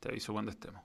[0.00, 0.82] Te aviso cuando estemos.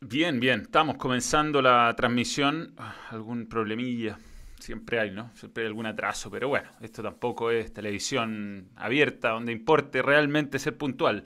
[0.00, 0.62] Bien, bien.
[0.62, 2.74] Estamos comenzando la transmisión.
[3.10, 4.18] Algún problemilla.
[4.58, 5.30] Siempre hay, ¿no?
[5.34, 6.30] Siempre hay algún atraso.
[6.30, 11.24] Pero bueno, esto tampoco es televisión abierta donde importe realmente ser puntual.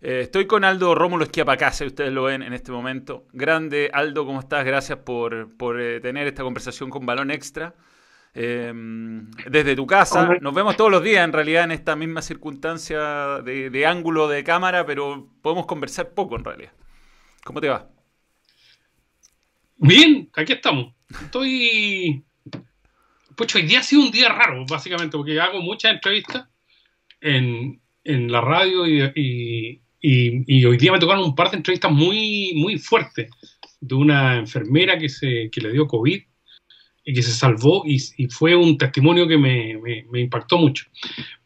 [0.00, 3.26] Eh, estoy con Aldo Rómulo Esquiapacase, ustedes lo ven en este momento.
[3.32, 4.64] Grande, Aldo, ¿cómo estás?
[4.64, 7.74] Gracias por, eh, tener esta conversación con Balón Extra.
[8.38, 13.40] Em, desde tu casa, nos vemos todos los días en realidad en esta misma circunstancia
[13.42, 16.72] de ángulo de cámara, pero podemos conversar poco en realidad.
[17.44, 17.88] ¿Cómo te va?
[19.78, 20.92] Bien, aquí estamos.
[21.08, 22.24] Estoy.
[23.36, 26.46] Pues hoy día ha sido un día raro, básicamente, porque hago muchas entrevistas
[27.22, 29.80] en, la radio y,
[30.66, 33.30] hoy día me tocaron un par de entrevistas muy, muy fuertes
[33.80, 36.22] de una enfermera que, se, que le dio COVID
[37.08, 40.86] y que se salvó y, fue un testimonio que me, impactó mucho.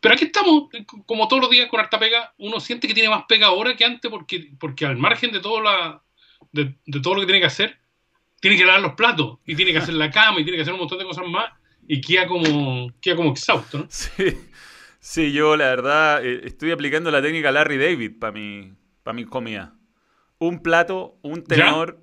[0.00, 0.70] Pero aquí estamos,
[1.04, 3.84] como todos los días con harta pega, uno siente que tiene más pega ahora que
[3.84, 6.02] antes porque, porque al margen de todo, la,
[6.50, 7.78] de todo lo que tiene que hacer,
[8.40, 10.72] tiene que lavar los platos y tiene que hacer la cama y tiene que hacer
[10.72, 11.52] un montón de cosas más
[11.86, 13.86] y queda como, queda como exhausto, ¿no?
[13.90, 14.38] Sí.
[14.98, 19.26] sí, yo la verdad eh, estoy aplicando la técnica Larry David para mi, para mi
[19.26, 19.74] comida.
[20.38, 22.02] Un plato, un tenedor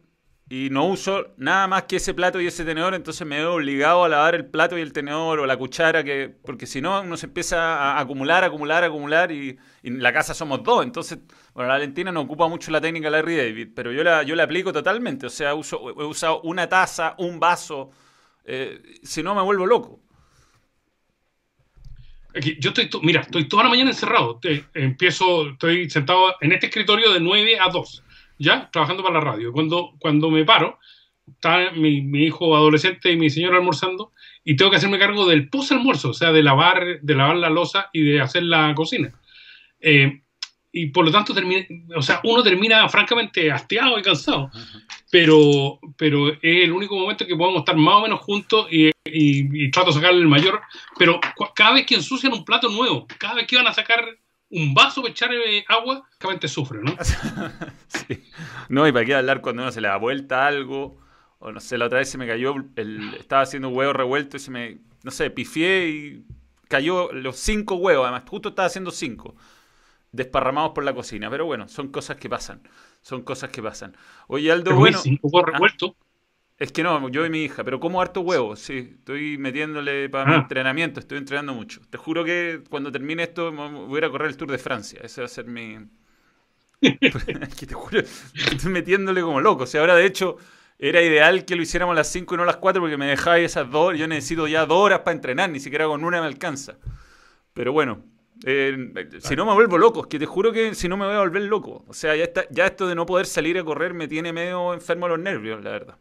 [0.49, 4.05] y no uso nada más que ese plato y ese tenedor, entonces me veo obligado
[4.05, 7.17] a lavar el plato y el tenedor o la cuchara, que porque si no uno
[7.17, 11.19] se empieza a acumular, acumular, acumular y, en la casa somos dos, entonces,
[11.53, 14.43] bueno, la Valentina no ocupa mucho la técnica Larry David, pero yo la, yo la
[14.43, 17.91] aplico totalmente, o sea, uso, he usado una taza, un vaso,
[18.45, 19.99] eh, si no me vuelvo loco.
[22.59, 24.39] yo estoy, mira, estoy toda la mañana encerrado,
[24.73, 28.03] empiezo, estoy sentado en este escritorio de 9 a 2
[28.37, 29.51] ya trabajando para la radio.
[29.51, 30.79] Cuando, cuando me paro,
[31.27, 36.09] está mi, hijo adolescente y mi señora almorzando y tengo que hacerme cargo del post-almuerzo,
[36.09, 39.13] o sea, de lavar, de lavar la losa y de hacer la cocina.
[39.79, 40.21] Eh,
[40.71, 41.65] y por lo tanto, termina,
[41.95, 44.51] o sea, uno termina francamente hastiado y cansado,
[45.09, 49.71] pero, pero es el único momento que podemos estar más o menos juntos y, y
[49.71, 50.61] trato de sacarle el mayor.
[50.97, 51.19] Pero
[51.55, 54.05] cada vez que ensucian un plato nuevo, cada vez que van a sacar
[54.49, 56.95] un vaso para echar eh, agua, básicamente sufre, ¿no?
[57.87, 58.23] sí.
[58.69, 60.97] No, y para qué hablar cuando uno se le da vuelta algo,
[61.39, 64.37] o no sé, la otra vez se me cayó, el, estaba haciendo un huevo revuelto
[64.37, 66.25] y se me, no sé, pifié y
[66.67, 69.35] cayó los cinco huevos, además, justo estaba haciendo cinco,
[70.11, 72.61] desparramados por la cocina, pero bueno, son cosas que pasan,
[73.01, 73.95] son cosas que pasan.
[74.27, 74.97] Oye, Aldo, bueno...
[74.97, 75.51] Cinco huevos ¿ah?
[75.53, 75.91] revueltos.
[76.57, 78.95] Es que no, yo y mi hija, pero como harto huevo, sí.
[78.97, 80.37] Estoy metiéndole para mi ah.
[80.37, 81.81] entrenamiento, estoy entrenando mucho.
[81.89, 84.99] Te juro que cuando termine esto voy a ir a correr el Tour de Francia.
[85.03, 85.77] Ese va a ser mi.
[86.81, 89.63] te juro, estoy metiéndole como loco.
[89.63, 90.37] O sea, ahora de hecho
[90.79, 93.05] era ideal que lo hiciéramos a las 5 y no a las 4 porque me
[93.05, 93.95] dejáis esas dos.
[93.95, 96.77] Yo necesito ya dos horas para entrenar, ni siquiera con una me alcanza.
[97.53, 98.03] Pero bueno,
[98.45, 98.75] eh,
[99.19, 101.19] si no me vuelvo loco, es que te juro que si no me voy a
[101.19, 101.85] volver loco.
[101.87, 104.73] O sea, ya, está, ya esto de no poder salir a correr me tiene medio
[104.73, 105.97] enfermo los nervios, la verdad.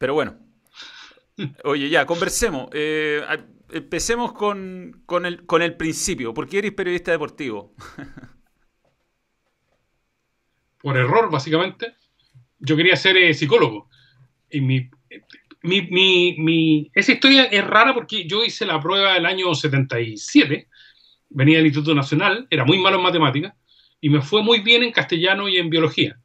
[0.00, 0.38] Pero bueno.
[1.64, 2.70] Oye, ya, conversemos.
[2.72, 3.22] Eh,
[3.70, 6.32] empecemos con, el, con el principio.
[6.32, 7.74] ¿Por qué eres periodista deportivo?
[10.82, 11.96] Por error, básicamente.
[12.58, 13.90] Yo quería ser eh, psicólogo.
[14.50, 14.88] Y mi,
[15.62, 20.66] mi, esa historia es rara porque yo hice la prueba el año 77.
[21.28, 23.52] Venía del Instituto Nacional, era muy malo en matemáticas
[24.00, 26.18] y me fue muy bien en castellano y en biología.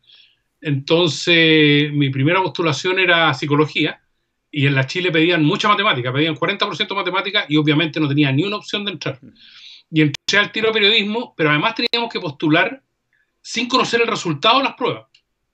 [0.65, 4.01] Entonces, mi primera postulación era psicología
[4.49, 8.45] y en la Chile pedían mucha matemática, pedían 40% matemática y obviamente no tenía ni
[8.45, 9.19] una opción de entrar.
[9.91, 12.81] Y entré al tiro de periodismo, pero además teníamos que postular
[13.43, 15.05] sin conocer el resultado de las pruebas.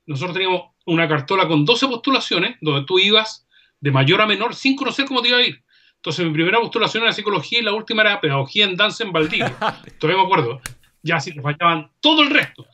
[0.05, 3.45] Nosotros teníamos una cartola con 12 postulaciones donde tú ibas
[3.81, 5.61] de mayor a menor sin conocer cómo te iba a ir.
[5.97, 9.57] Entonces, mi primera postulación era psicología y la última era pedagogía en danza en Valdivia.
[9.99, 10.61] Todavía me acuerdo
[11.03, 12.65] ya sí te fallaban todo el resto.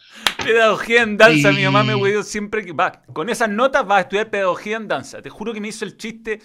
[0.44, 4.02] Pedagogía en danza, mi mamá me huevió siempre que va, con esas notas vas a
[4.02, 5.22] estudiar pedagogía en danza.
[5.22, 6.42] Te juro que me hizo el chiste.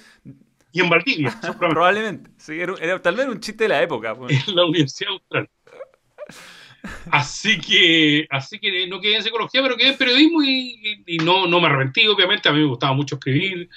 [0.73, 2.31] Y en Valdivia, probablemente.
[2.49, 4.15] era, tal vez un chiste de la época.
[4.15, 4.33] Pues.
[4.49, 5.49] En la Universidad Austral.
[7.11, 11.61] Así que, así que no quedé en psicología, pero quedé en periodismo y, no, no
[11.61, 12.49] me arrepentí, obviamente.
[12.49, 13.69] A mí me gustaba mucho escribir,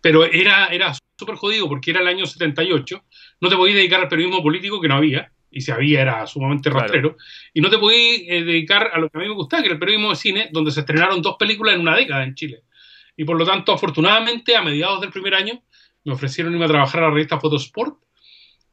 [0.00, 3.04] pero era, era súper jodido porque era el año 78.
[3.40, 6.70] No te podías dedicar al periodismo político que no había y si había era sumamente
[6.70, 7.16] rastrero,
[7.54, 9.74] y no te podías eh, dedicar a lo que a mí me gustaba, que era
[9.74, 12.62] el periodismo de cine, donde se estrenaron dos películas en una década en Chile.
[13.16, 15.62] Y por lo tanto, afortunadamente, a mediados del primer año,
[16.04, 17.96] me ofrecieron irme a trabajar a la revista Photosport,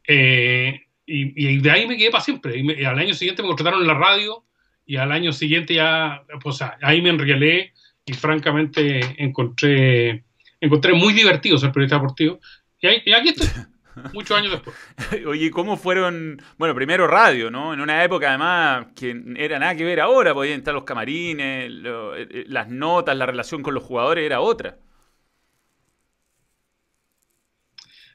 [0.08, 2.58] eh, y, de ahí me quedé para siempre.
[2.58, 4.44] Y, al año siguiente me contrataron en la radio,
[4.86, 7.74] y al año siguiente ya, pues ahí me enrielé,
[8.06, 10.24] y francamente encontré,
[10.60, 12.40] encontré muy divertido ser periodista deportivo,
[12.82, 13.48] Y, ahí, y aquí estoy.
[14.14, 14.76] muchos años después.
[15.28, 16.42] Oye, ¿cómo fueron?
[16.58, 17.74] Bueno, primero radio, ¿no?
[17.74, 22.28] En una época además que era nada que ver ahora, podían estar los camarines, eh,
[22.30, 24.78] eh, las notas, la relación con los jugadores era otra.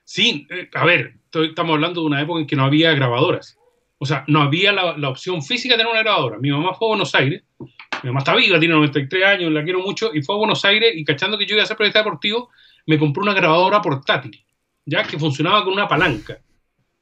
[0.04, 3.58] Sí, eh, a ver, estamos hablando de una época en que no había grabadoras.
[3.98, 6.38] O sea, no había la, opción física de tener una grabadora.
[6.38, 9.80] Mi mamá fue a Buenos Aires, mi mamá está viva, tiene 93 años, la quiero
[9.80, 12.48] mucho, y fue a Buenos Aires y cachando que yo iba a ser periodista deportivo,
[12.86, 14.44] me compró una grabadora portátil
[14.88, 16.38] ya que funcionaba con una palanca.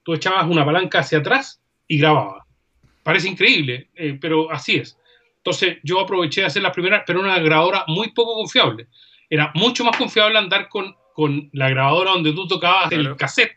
[0.02, 2.44] Tú echabas una palanca hacia atrás y grababa.
[3.04, 4.98] Parece increíble, eh, pero así es.
[5.36, 8.88] Entonces yo aproveché de hacer las primeras, pero una grabadora muy poco confiable.
[9.30, 13.56] Era mucho más confiable andar con, con la grabadora donde tú tocabas el cassette,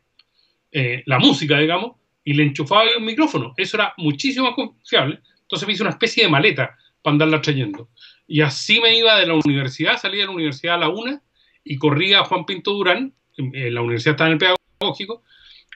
[0.72, 3.56] eh, la música, digamos, y le enchufabas un micrófono.
[3.58, 5.22] Eso era muchísimo más confiable.
[5.42, 7.90] Entonces me hice una especie de maleta para andarla trayendo.
[8.28, 11.20] Y así me iba de la universidad, salía de la universidad a la una
[11.64, 15.24] y corría a Juan Pinto Durán en la universidad estaba en el pedagógico,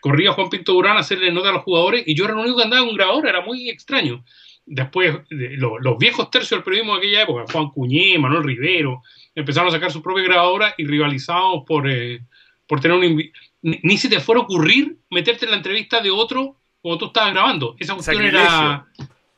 [0.02, 2.58] corría Juan Pinto Durán a hacerle nota a los jugadores y yo era el único
[2.58, 4.24] que andaba con un grabador, era muy extraño.
[4.66, 9.02] Después, los viejos tercios del periodismo de aquella época, Juan Cuñé, Manuel Rivero,
[9.36, 12.22] empezaron a sacar su propia grabadora y rivalizábamos por, eh,
[12.68, 13.18] por tener un...
[13.62, 17.06] Ni, ni se te fuera a ocurrir meterte en la entrevista de otro cuando tú
[17.08, 17.76] estabas grabando.
[17.80, 18.86] Esa cuestión era,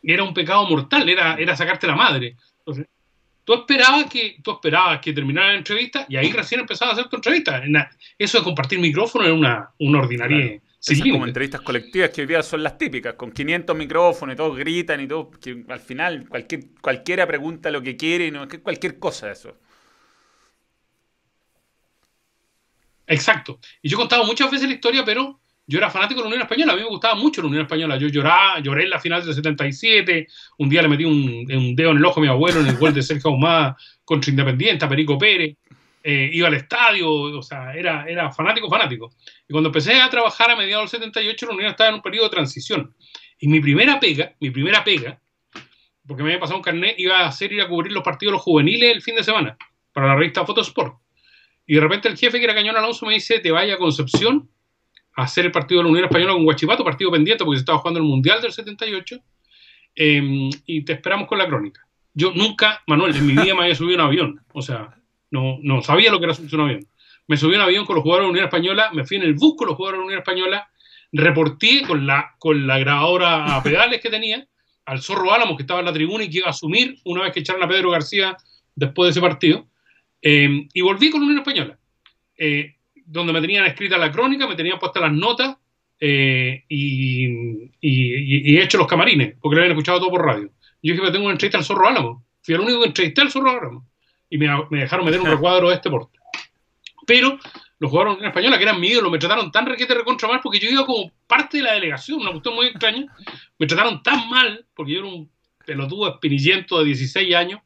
[0.01, 2.35] era un pecado mortal, era, era sacarte la madre.
[2.59, 2.87] Entonces,
[3.45, 7.07] tú esperabas que tú esperabas que terminara la entrevista y ahí recién empezaba a hacer
[7.07, 7.63] tu entrevista.
[8.17, 10.59] Eso de compartir micrófono era una, una ordinaria.
[10.81, 14.55] Esas como entrevistas colectivas que hoy día son las típicas, con 500 micrófonos y todos
[14.55, 19.31] gritan y todo, que al final cualquier, cualquiera pregunta lo que quiere y cualquier cosa
[19.31, 19.57] eso.
[23.07, 23.59] Exacto.
[23.81, 26.41] Y yo he contado muchas veces la historia, pero yo era fanático de la Unión
[26.43, 27.97] Española, a mí me gustaba mucho la Unión Española.
[27.97, 30.27] Yo lloraba, lloré en la final del 77,
[30.59, 32.93] un día le metí un, dedo en el ojo a mi abuelo en el gol
[32.93, 33.75] de Sergio Ahumada
[34.05, 35.57] contra Independiente, Perico Pérez.
[36.07, 39.15] Eh, iba al estadio, o sea, era, era fanático, fanático.
[39.47, 42.25] Y cuando empecé a trabajar a mediados del 78, la Unión estaba en un periodo
[42.25, 42.93] de transición.
[43.39, 45.19] Y mi primera pega, mi primera pega,
[46.05, 48.43] porque me había pasado un carnet, iba a hacer ir a cubrir los partidos los
[48.43, 49.57] juveniles el fin de semana
[49.93, 50.93] para la revista Fotosport.
[51.65, 54.47] Y de repente el jefe, que era Cañón Alonso, me dice, te vaya a Concepción
[55.15, 57.99] hacer el partido de la Unión Española con Guachipato, partido pendiente porque se estaba jugando
[57.99, 59.19] el Mundial del 78,
[59.95, 61.81] em, y te esperamos con la crónica.
[62.13, 64.95] Yo nunca, Manuel, en mi vida me había subido un avión, o sea,
[65.31, 66.87] no, no sabía lo que era subirse un avión.
[67.27, 69.33] Me subí un avión con los jugadores de la Unión Española, me fui en el
[69.33, 70.69] bus con los jugadores de la Unión Española,
[71.11, 74.47] reporté con la, con la grabadora a pedales que tenía
[74.85, 77.33] al Zorro Álamo que estaba en la tribuna y que iba a asumir una vez
[77.33, 78.37] que echaron a Pedro García
[78.75, 79.67] después de ese partido,
[80.21, 81.79] em, y volví con la Unión Española.
[82.37, 82.74] Eh,
[83.05, 85.57] donde me tenían escrita la crónica, me tenían puestas las notas
[85.99, 87.27] eh, y,
[87.81, 90.49] he hecho los camarines, porque lo habían escuchado todo por radio.
[90.81, 92.25] Yo dije, tengo una entrevista al Zorro Álamo.
[92.41, 93.87] Fui el único que entrevisté al Zorro Álamo.
[94.29, 96.19] Y me, dejaron meter un recuadro de este porte.
[97.07, 97.39] Pero
[97.79, 100.59] los jugadores en española, que eran mi ídolo, me trataron tan requete recontra mal porque
[100.59, 103.05] yo iba como parte de la delegación, una cuestión muy extraña.
[103.57, 105.29] Me trataron tan mal, porque yo era un
[105.65, 107.61] pelotudo espinillento de 16 años,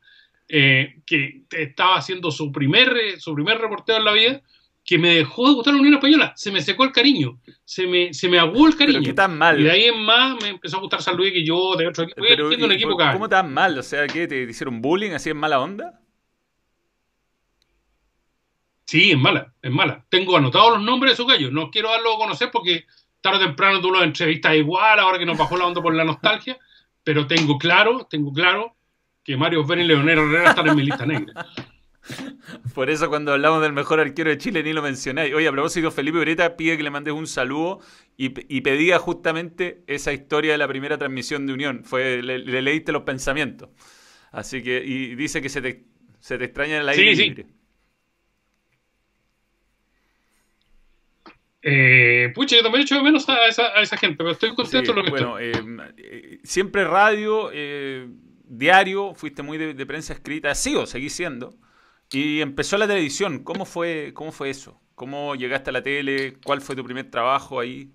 [0.47, 4.41] eh, que estaba haciendo su primer, su primer reporteo en la vida,
[4.89, 6.33] que me dejó de gustar la Unión Española.
[6.35, 9.03] Se me secó el cariño, se me, se me aguó el cariño.
[9.03, 9.59] qué tan mal.
[9.59, 12.05] Y de ahí en más me empezó a gustar San Luis que yo de otro
[12.05, 12.21] equipo.
[12.27, 13.77] Pero, un equipo ¿Cómo tan mal?
[13.77, 14.25] O sea, ¿qué?
[14.25, 16.01] ¿Te hicieron bullying así en mala onda?
[18.85, 20.03] Sí, es mala, es mala.
[20.09, 21.51] Tengo anotados los nombres de esos gallos.
[21.51, 22.87] No quiero darlo a conocer porque
[23.21, 26.03] tarde o temprano tú los entrevistas igual, ahora que nos bajó la onda por la
[26.03, 26.57] nostalgia.
[27.03, 28.75] Pero tengo claro, tengo claro
[29.23, 31.45] que Mario Fer y Leonero Herrera están en mi lista negra.
[32.73, 35.33] Por eso cuando hablamos del mejor arquero de Chile ni lo mencionáis.
[35.33, 37.79] Oye, a propósito, Felipe Ureta pide que le mandes un saludo
[38.17, 41.83] y, pedía justamente esa historia de la primera transmisión de Unión.
[41.83, 43.69] Fue, le, leíste los pensamientos.
[44.31, 45.85] Así que, y dice que se te,
[46.19, 47.43] se te extraña en el aire sí, libre.
[47.47, 47.53] Sí.
[51.61, 54.97] Eh, pucha, yo también he hecho de menos a esa, gente, pero estoy contento de
[54.97, 55.51] lo que bueno, eh,
[55.97, 58.07] eh, siempre radio, eh,
[58.45, 61.57] diario, fuiste muy de, de prensa escrita, sigo, seguí siendo.
[62.11, 63.43] Y empezó la televisión.
[63.43, 64.79] ¿Cómo fue, cómo fue eso?
[64.95, 66.37] ¿Cómo llegaste a la tele?
[66.43, 67.91] ¿Cuál fue tu primer trabajo ahí?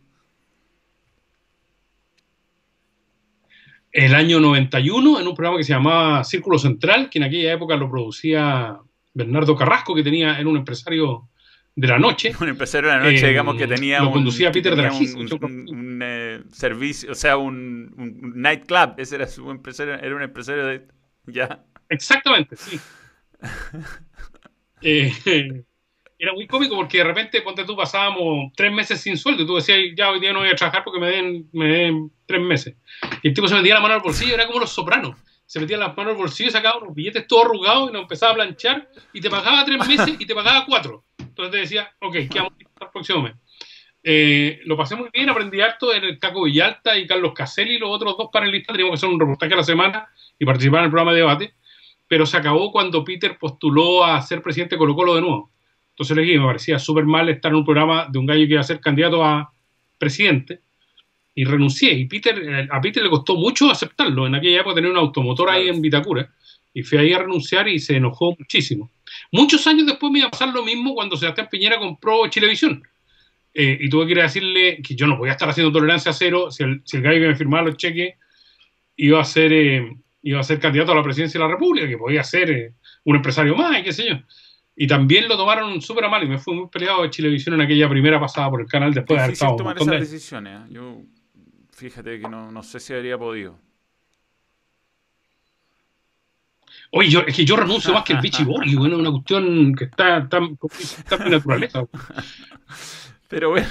[3.91, 7.77] El año 91, en un programa que se llamaba Círculo Central, que en aquella época
[7.77, 8.79] lo producía
[9.13, 11.29] Bernardo Carrasco, que tenía, era un empresario
[11.77, 12.33] de la noche.
[12.41, 16.43] Un empresario de la noche, digamos, que tenía lo conducía Peter de un, un, eh,
[16.53, 18.95] servicio, o sea, un, nightclub.
[18.97, 20.87] Ese era su empresario, era un empresario de.
[21.27, 21.65] Ya.
[21.89, 22.81] Exactamente, sí.
[24.87, 25.65] Eh,
[26.19, 29.57] era muy cómico porque de repente, ponte tú, pasábamos tres meses sin sueldo y tú
[29.57, 32.77] decías, ya hoy día no voy a trabajar porque me den, me den tres meses.
[33.23, 35.17] Y el tipo se metía la mano al bolsillo, era como los sopranos.
[35.47, 38.35] Se metía las manos al bolsillo, sacaba unos billetes todos arrugados y nos empezaba a
[38.35, 41.05] planchar y te pagaba tres meses y te pagaba cuatro.
[41.19, 43.35] Entonces te decía, ok, ¿qué vamos hasta el próximo mes.
[44.03, 47.91] Eh, lo pasé muy bien, aprendí harto en el Caco Villalta y Carlos Caselli, los
[47.91, 50.09] otros dos panelistas, teníamos que hacer un reportaje a la semana
[50.39, 51.55] y participar en el programa de debate,
[52.15, 55.51] pero se acabó cuando Peter postuló a ser presidente de Colo Colo de nuevo.
[55.91, 58.53] Entonces le dije, me parecía súper mal estar en un programa de un gallo que
[58.53, 59.53] iba a ser candidato a
[59.99, 60.61] presidente
[61.35, 61.93] y renuncié.
[61.95, 64.29] Y Peter, eh, a Peter le costó mucho aceptarlo.
[64.29, 66.33] En aquella época tenía un automotor ahí en Vitacura
[66.73, 68.93] y fui ahí a renunciar y se enojó muchísimo.
[69.33, 72.81] Muchos años después me iba a pasar lo mismo cuando Sebastián Piñera compró Chilevisión.
[73.53, 76.53] Eh, y tuve que ir a decirle que yo no podía estar haciendo tolerancia cero
[76.53, 78.15] si el, si el gallo que me firmaba los cheques
[78.95, 81.99] iba a ser eh, iba a ser candidato a la presidencia de la República, que
[81.99, 82.73] podía ser
[83.05, 84.17] un empresario más y qué sé yo.
[84.75, 87.89] Y también lo tomaron súper mal y me fui muy peleado de Chilevisión en aquella
[87.89, 89.57] primera pasada por el canal después de haber estado.
[89.57, 90.61] tomar esas decisiones.
[90.61, 90.65] ¿eh?
[90.71, 91.03] Yo,
[91.71, 93.59] fíjate que no, no sé si habría podido.
[96.91, 99.85] Oye, yo, es que yo renuncio más que el Vichy Borghi, bueno, una cuestión que
[99.85, 100.57] está tan
[101.25, 101.85] en naturaleza.
[103.29, 103.69] Pero bueno,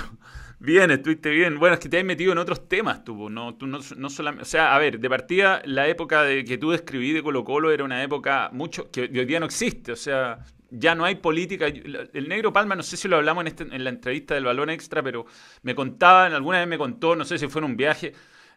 [0.63, 1.59] bien, estuviste bien.
[1.59, 4.43] Bueno, es que te has metido en otros temas, tú, no, tú no, no solamente...
[4.43, 7.71] O sea, a ver, de partida, la época de que tú describí de Colo Colo
[7.71, 10.39] era una época mucho que hoy día no existe, o sea,
[10.69, 11.67] ya no hay política.
[11.67, 14.69] El negro Palma, no sé si lo hablamos en, este, en la entrevista del balón
[14.69, 15.25] extra, pero
[15.61, 18.13] me contaban, alguna vez me contó, no sé si fue en un viaje,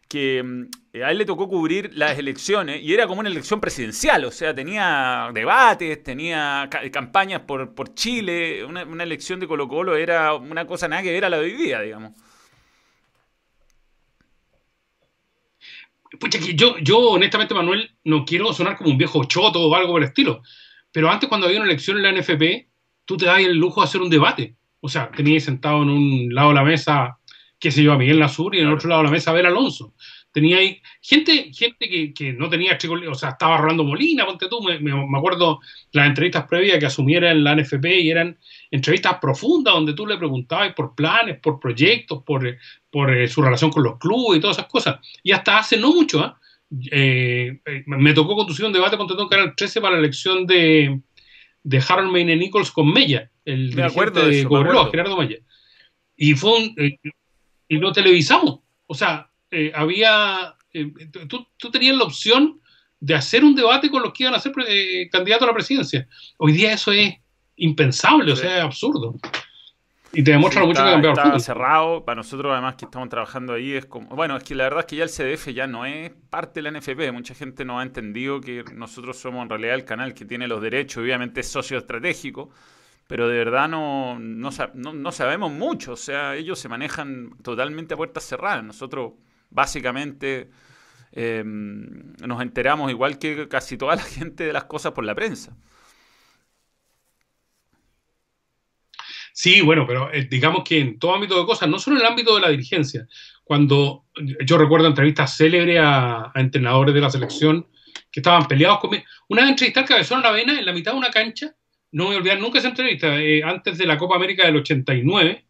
[0.09, 4.25] que mm, a él le tocó cubrir las elecciones y era como una elección presidencial,
[4.25, 10.35] o sea, tenía debates, tenía campañas por, por Chile, una, elección de Colo Colo era
[10.35, 12.13] una cosa nada que ver a la de hoy día, digamos.
[16.19, 20.03] Pucha, yo, yo honestamente, Manuel, no quiero sonar como un viejo choto o algo por
[20.03, 20.43] el estilo,
[20.93, 22.69] pero antes cuando había una elección en la NFP,
[23.05, 24.57] tú te dabas el lujo de hacer un debate.
[24.81, 27.19] O sea, tenías sentado en un lado de la mesa
[27.67, 29.35] qué sé yo, a Miguel Lazur y en el otro lado de la mesa a
[29.35, 29.93] ver Alonso.
[30.31, 32.79] Tenía ahí gente, gente que, que no tenía
[33.11, 35.59] o sea, estaba Rolando Molina, ponte tú, me, me, acuerdo
[35.91, 38.39] las entrevistas previas que asumiera en la NFP y eran
[38.71, 42.57] entrevistas profundas donde tú le preguntabas por planes, por proyectos, por,
[42.89, 45.01] por eh, su relación con los clubes y todas esas cosas.
[45.25, 46.39] Y hasta hace no mucho, ¿ah?
[46.93, 51.01] eh, eh, me tocó conducir un debate con en Canal 13 para la elección de,
[51.65, 55.39] de Harold Mayne Nichols con Mella, el me acuerdo de, eso, Gerardo Mella.
[56.17, 56.75] Y fue un,
[57.69, 58.61] y lo televisamos.
[58.87, 60.91] O sea, eh, había, eh,
[61.29, 62.61] tú, tú, tenías la opción
[63.01, 66.09] de hacer un debate con los que iban a ser eh, candidatos a la presidencia.
[66.39, 67.15] Hoy día eso es
[67.57, 69.17] impensable, o sea, es absurdo.
[70.13, 72.05] Y te demuestra mucho que ha cambiado está cerrado.
[72.05, 74.09] Para nosotros, además, que estamos trabajando ahí, es como.
[74.17, 76.71] Bueno, es que la verdad es que ya el CDF ya no es parte de
[76.71, 77.13] la NFP.
[77.13, 80.63] Mucha gente no ha entendido que nosotros somos en realidad el canal que tiene los
[80.63, 82.51] derechos, obviamente es socio estratégico
[83.07, 88.25] pero de verdad no, no, sabemos mucho, o sea, ellos se manejan totalmente a puertas
[88.25, 88.65] cerradas.
[88.65, 89.13] Nosotros
[89.51, 90.51] básicamente
[91.13, 95.57] em, nos enteramos igual que casi toda la gente de las cosas por la prensa.
[99.33, 102.09] Sí, bueno, pero eh, digamos que en todo ámbito de cosas, no solo en el
[102.09, 103.07] ámbito de la dirigencia,
[103.45, 104.07] cuando
[104.47, 107.69] yo recuerdo entrevistas célebres a, entrenadores de la selección
[108.11, 109.05] que estaban peleados conmigo.
[109.29, 111.55] Una vez entrevisté al Cabezón Vena en la mitad de una cancha
[111.93, 114.57] no me voy a olvidar nunca esa entrevista, eh, antes de la Copa América del
[114.57, 115.45] 89,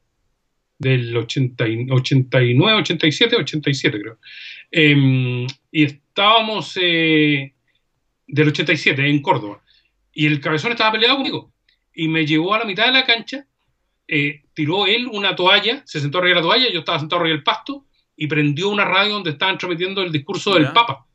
[0.79, 4.19] del 89, 87, 87 creo.
[4.71, 7.55] Em, y estábamos eh,
[8.27, 9.63] del 87 en Córdoba.
[10.13, 11.53] Y el cabezón estaba peleado conmigo.
[11.95, 13.47] Y me llevó a la mitad de la cancha,
[14.07, 17.37] eh, tiró él una toalla, se sentó arriba de la toalla, yo estaba sentado arriba
[17.37, 21.07] del pasto, y prendió una radio donde estaban transmitiendo el discurso del Papa.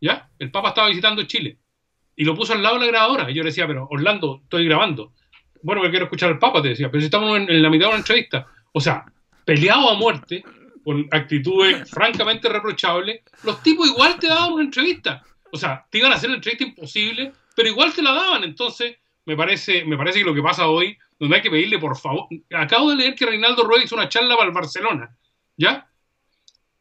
[0.00, 0.28] ¿Ya?
[0.38, 1.58] El Papa estaba visitando Chile
[2.16, 3.30] y lo puso al lado de la grabadora.
[3.30, 5.12] Y yo le decía, pero Orlando, estoy grabando.
[5.62, 7.90] Bueno, que quiero escuchar al Papa, te decía, pero si estamos en, la mitad de
[7.90, 8.46] una entrevista.
[8.72, 9.04] O sea,
[9.44, 10.44] peleado a muerte,
[10.84, 15.22] con actitudes francamente reprochables, los tipos igual te daban una entrevista.
[15.50, 18.44] O sea, te iban a hacer una entrevista imposible, pero igual te la daban.
[18.44, 21.96] Entonces, me parece, me parece que lo que pasa hoy, donde hay que pedirle, por
[21.96, 22.26] favor.
[22.52, 25.16] Acabo de leer que Reinaldo Rueda hizo una charla para el Barcelona.
[25.56, 25.88] ¿Ya?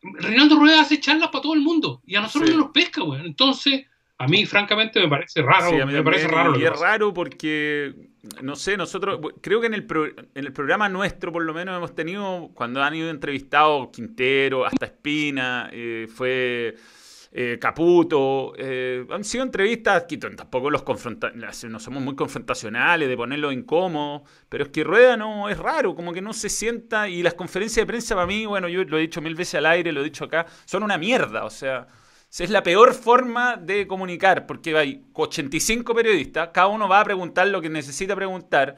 [0.02, 3.26] Reinaldo Rueda hace charlas para todo el mundo y a nosotros no nos pesca, güey.
[3.26, 3.86] Entonces,
[4.24, 5.86] a mí, francamente, me parece raro.
[5.86, 6.58] me parece raro.
[6.58, 7.94] Y es raro porque,
[8.42, 9.86] no sé, nosotros, creo que en el,
[10.34, 14.86] en el programa nuestro, por lo menos, hemos tenido, cuando han ido entrevistados Quintero, hasta
[14.86, 16.76] Espina, eh, fue
[17.34, 20.84] eh, Caputo, eh, han sido entrevistas que tampoco los
[21.66, 26.14] no somos muy confrontacionales, de ponerlo incómodo, pero es que Rueda no es raro, como
[26.14, 29.02] que no se sienta, y las conferencias de prensa para mí, bueno, yo lo he
[29.02, 31.88] dicho mil veces al aire, lo he dicho acá, son una mierda, o sea
[32.40, 37.48] es la peor forma de comunicar, porque hay 85 periodistas, cada uno va a preguntar
[37.48, 38.76] lo que necesita preguntar.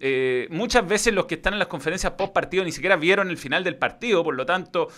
[0.00, 3.38] Eh, muchas veces los que están en las conferencias post partido ni siquiera vieron el
[3.38, 4.88] final del partido, por lo tanto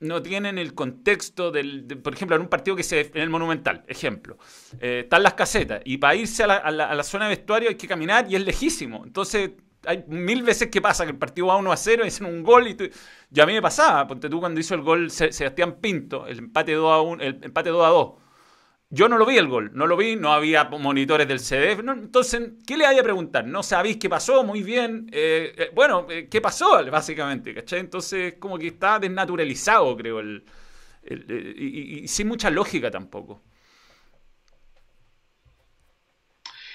[0.00, 3.84] no tienen el contexto del, por ejemplo, en un partido que se en el Monumental,
[3.86, 4.38] ejemplo,
[4.80, 7.76] eh, están las casetas y para irse a la, a la, zona de vestuario hay
[7.76, 9.04] que caminar y es lejísimo.
[9.04, 9.50] Entonces
[9.86, 12.42] hay mil veces que pasa que el partido va 1 a 0 y hacen un
[12.42, 12.84] gol y tú,
[13.40, 16.92] a mí me pasaba, ponte tú cuando hizo el gol Sebastián Pinto, el empate 2
[16.92, 18.12] a 1, el empate 2 a 2.
[18.92, 21.78] Yo no lo vi el gol, no lo vi, no había monitores del CDF.
[21.88, 23.46] entonces, ¿qué le hay a preguntar?
[23.46, 25.08] No sabéis qué pasó, muy bien.
[25.12, 26.84] Eh, eh, bueno, eh, ¿qué pasó?
[26.90, 27.78] Básicamente, ¿cachai?
[27.78, 30.44] Entonces, como que está desnaturalizado, creo, el,
[31.08, 33.42] y, sin mucha lógica tampoco.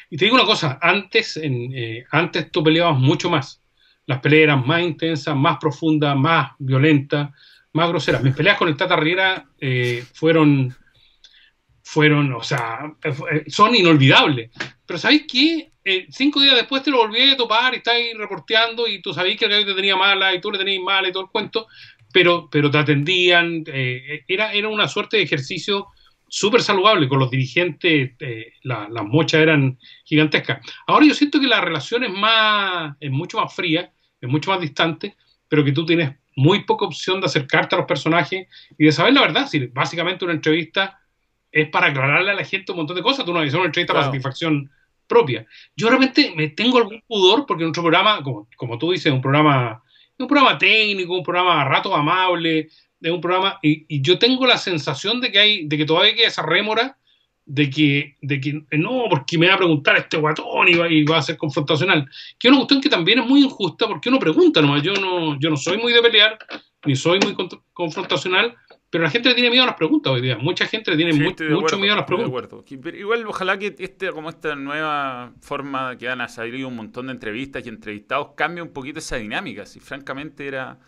[0.10, 1.72] Y te digo una cosa, antes, en,
[2.12, 3.62] antes tú peleabas mucho más.
[4.06, 7.32] Las peleas eran más intensas, más profundas, más violentas,
[7.74, 8.24] más groseras.
[8.24, 9.46] Mis peleas con el Tata Riera
[10.14, 10.76] fueron
[11.86, 14.50] fueron, o sea, eh, son inolvidables.
[14.86, 15.72] Pero ¿sabéis qué?
[15.84, 19.38] Eh, cinco días después te lo volví a topar y estáis reporteando y tú sabéis
[19.38, 21.68] que el te tenía mala y tú le tenías mala y todo el cuento,
[22.12, 23.64] pero, pero te atendían.
[23.68, 25.88] Eh, era, era una suerte de ejercicio
[26.36, 28.12] súper saludable con los dirigentes,
[28.64, 30.60] las mochas eran gigantescas.
[30.86, 34.60] Ahora yo siento que la relación es, más, es mucho más fría, es mucho más
[34.60, 35.16] distante,
[35.48, 39.14] pero que tú tienes muy poca opción de acercarte a los personajes y de saber
[39.14, 39.48] la verdad.
[39.48, 41.00] Si básicamente una entrevista
[41.54, 43.24] es para aclararle a la gente un montón de cosas.
[43.24, 44.70] Tú no haces una entrevista para satisfacción
[45.08, 45.48] propia.
[45.74, 49.22] Yo realmente me tengo algún pudor porque nuestro programa, como, como tú dices, es un
[49.22, 49.82] programa,
[50.20, 52.68] un programa técnico, un programa a rato amable,
[53.00, 56.22] de un programa, y, yo tengo la sensación de que hay, de que todavía hay
[56.22, 56.98] esa rémora
[57.46, 61.04] de que, de que no, porque me va a preguntar este guatón y va, y
[61.04, 62.10] va a ser confrontacional.
[62.40, 64.82] Que es una cuestión que también es muy injusta porque uno pregunta nomás.
[64.82, 66.40] Yo no, yo no soy muy de pelear,
[66.86, 67.36] ni soy muy
[67.74, 68.56] confrontacional,
[68.90, 70.38] pero la gente le tiene miedo a las preguntas hoy día.
[70.38, 72.50] Mucha gente le tiene mucho miedo a las preguntas.
[72.70, 77.66] igual, ojalá que este, como esta nueva forma que han salido un montón de entrevistas
[77.66, 79.66] y entrevistados cambie un poquito esa dinámica.
[79.66, 80.80] Si francamente era.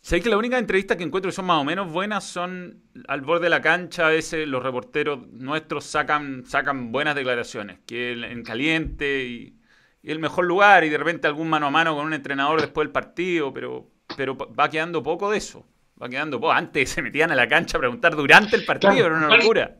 [0.00, 3.20] Sé que la única entrevista que encuentro que son más o menos buenas son al
[3.20, 4.06] borde de la cancha.
[4.06, 7.80] A veces los reporteros nuestros sacan, sacan buenas declaraciones.
[7.86, 9.54] Que en caliente y,
[10.02, 12.92] el mejor lugar y de repente algún mano a mano con un entrenador después del
[12.92, 13.52] partido.
[13.52, 15.66] Pero, pero va quedando poco de eso.
[16.00, 16.40] Va quedando.
[16.40, 16.52] poco.
[16.52, 19.76] antes se metían a la cancha a preguntar durante el partido, era una locura.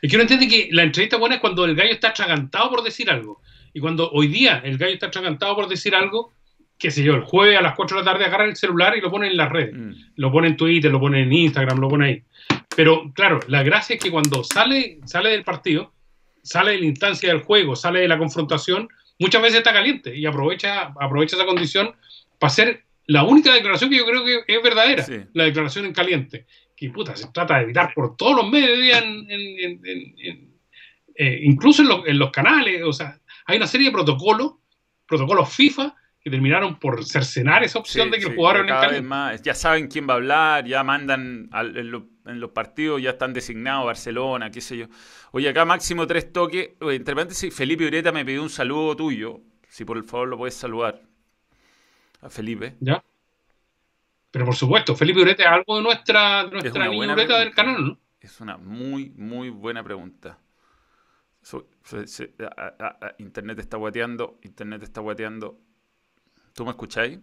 [0.00, 2.82] Es que uno entiende que la entrevista buena es cuando el gallo está atragantado por
[2.82, 3.42] decir algo.
[3.74, 6.32] Y cuando hoy día el gallo está atragantado por decir algo,
[6.80, 9.02] qué sé yo, el jueves a las 4 de la tarde agarra el celular y
[9.02, 9.74] lo pone en las redes.
[9.74, 9.92] Mm.
[10.16, 12.22] Lo pone en Twitter, lo pone en Instagram, lo pone ahí.
[12.74, 15.92] Pero claro, la gracia es que cuando sale, sale del partido,
[16.42, 18.88] sale de la instancia del juego, sale de la confrontación,
[19.18, 21.92] muchas veces está caliente y aprovecha, aprovecha esa condición
[22.38, 26.46] para hacer la única declaración que yo creo que es verdadera, la declaración en caliente,
[26.74, 29.02] que puta, se trata de evitar por todos los medios,
[31.14, 34.54] eh, incluso en, los canales, o sea, hay una serie de protocolos,
[35.06, 39.02] protocolos FIFA, que terminaron por cercenar esa opción de que el jugador.
[39.02, 43.86] Más, ya saben quién va a hablar, ya mandan en, los partidos, ya están designados
[43.86, 44.86] Barcelona, qué sé yo.
[45.32, 46.70] Oye, acá máximo tres toques.
[46.80, 50.54] Oye, entre paréntesis, Felipe Ureta me pidió un saludo tuyo, si por favor lo puedes
[50.54, 51.00] saludar
[52.20, 52.76] a Felipe.
[52.80, 53.02] ¿Ya?
[54.30, 57.98] Pero por supuesto, Felipe Ureta es algo de nuestra, nuestra niña Ureta del canal, ¿no?
[58.20, 60.38] Es una muy, muy buena pregunta.
[63.18, 65.58] internet está guateando, Internet está guateando.
[66.60, 67.18] ¿Tú me escucháis?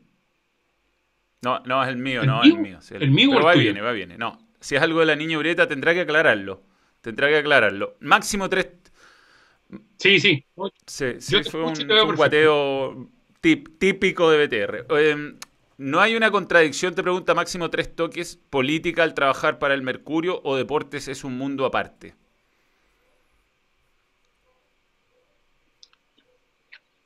[1.43, 2.80] No, no, es el mío, no, es el mío.
[2.89, 4.17] el, mío Pero va viene, va viene.
[4.17, 6.63] No, si es algo de la niña Ureta, tendrá que aclararlo.
[7.02, 7.97] Tendrá que aclararlo.
[8.00, 8.69] Máximo tres.
[10.00, 10.43] Sí, sí.
[10.88, 14.86] Sí, fue un guateo típico de BTR.
[14.97, 15.38] Em,
[15.78, 20.41] ¿No hay una contradicción, te pregunta Máximo Tres Toques, política al trabajar para el Mercurio
[20.43, 22.15] o deportes es un mundo aparte?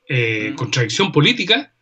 [0.08, 0.54] Eh, ¿Mm?
[0.54, 1.72] Contradicción política.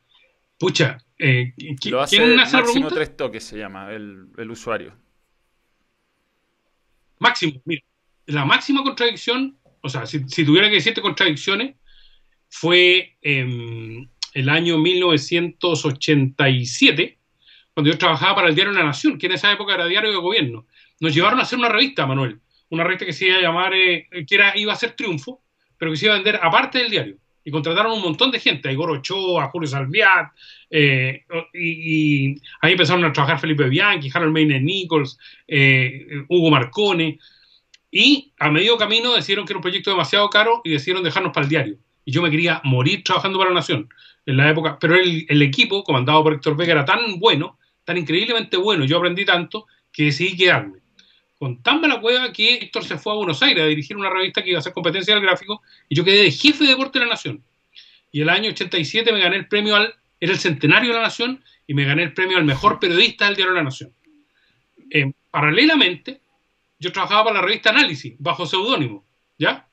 [0.60, 1.54] Pucha, eh,
[1.86, 4.94] Lo hace ¿quién hace Máximo Tres Toques se llama el, usuario.
[7.18, 7.80] Máximo, mira,
[8.26, 11.76] la máxima contradicción, o sea, si, tuviera que decirte contradicciones,
[12.50, 17.18] fue em, el año 1987,
[17.72, 20.18] cuando yo trabajaba para el diario La Nación, que en esa época era diario de
[20.18, 20.66] gobierno.
[21.00, 24.10] Nos llevaron a hacer una revista, Manuel, una revista que se iba a llamar, eh,
[24.26, 25.42] que era, iba a ser Triunfo,
[25.78, 27.16] pero que se iba a vender aparte del diario.
[27.44, 30.32] Y contrataron un montón de gente, a Igor Ochoa, a Julio Salviat,
[30.70, 31.24] eh,
[31.54, 37.18] y, ahí empezaron a trabajar Felipe Bianchi, Harold Mayne Nichols, eh, Hugo Marcone,
[37.90, 41.44] y a medio camino decidieron que era un proyecto demasiado caro y decidieron dejarnos para
[41.44, 41.78] el diario.
[42.04, 43.88] Y yo me quería morir trabajando para la Nación
[44.26, 48.56] en la época, pero el, equipo comandado por Héctor Vega era tan bueno, tan increíblemente
[48.56, 50.79] bueno, yo aprendí tanto que decidí quedarme.
[51.40, 54.42] Con tan mala cueva que Héctor se fue a Buenos Aires a dirigir una revista
[54.42, 57.06] que iba a hacer competencia del gráfico y yo quedé de jefe de deporte de
[57.06, 57.42] la Nación.
[58.12, 61.42] Y el año 87 me gané el premio al, era el centenario de la Nación
[61.66, 63.94] y me gané el premio al mejor periodista del diario de la Nación.
[64.90, 66.20] Eh, paralelamente,
[66.78, 69.06] yo trabajaba para la revista Análisis, bajo seudónimo,
[69.38, 69.66] ¿ya?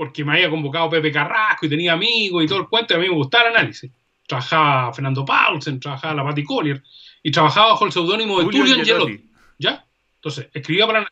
[0.00, 3.00] porque me había convocado Pepe Carrasco y tenía amigos y todo el cuento, y a
[3.00, 3.90] mí me gustaba el análisis.
[4.26, 6.82] Trabajaba Fernando Paulsen, trabajaba la Patti Collier,
[7.22, 9.28] y trabajaba bajo el seudónimo de Tulio Angelotti.
[9.58, 9.84] ¿Ya?
[10.20, 11.10] Entonces, escribía para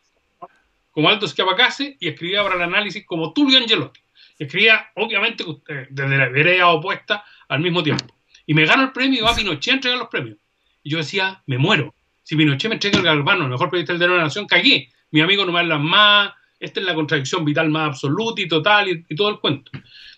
[0.91, 3.99] como Aldo Schiapacase y escribía para el análisis como Tulio Angelotti.
[4.37, 5.43] Escribía, obviamente,
[5.89, 8.15] desde la vereda opuesta al mismo tiempo.
[8.45, 10.37] Y me gano el premio y va Pinochet a entregar los premios.
[10.83, 11.93] Y yo decía, me muero.
[12.23, 14.89] Si Pinochet me entrega el Galvano, el mejor periodista del de la nación, cagué.
[15.11, 18.89] Mi amigo no me habla más, esta es la contradicción vital más absoluta y total
[18.89, 19.71] y, todo el cuento.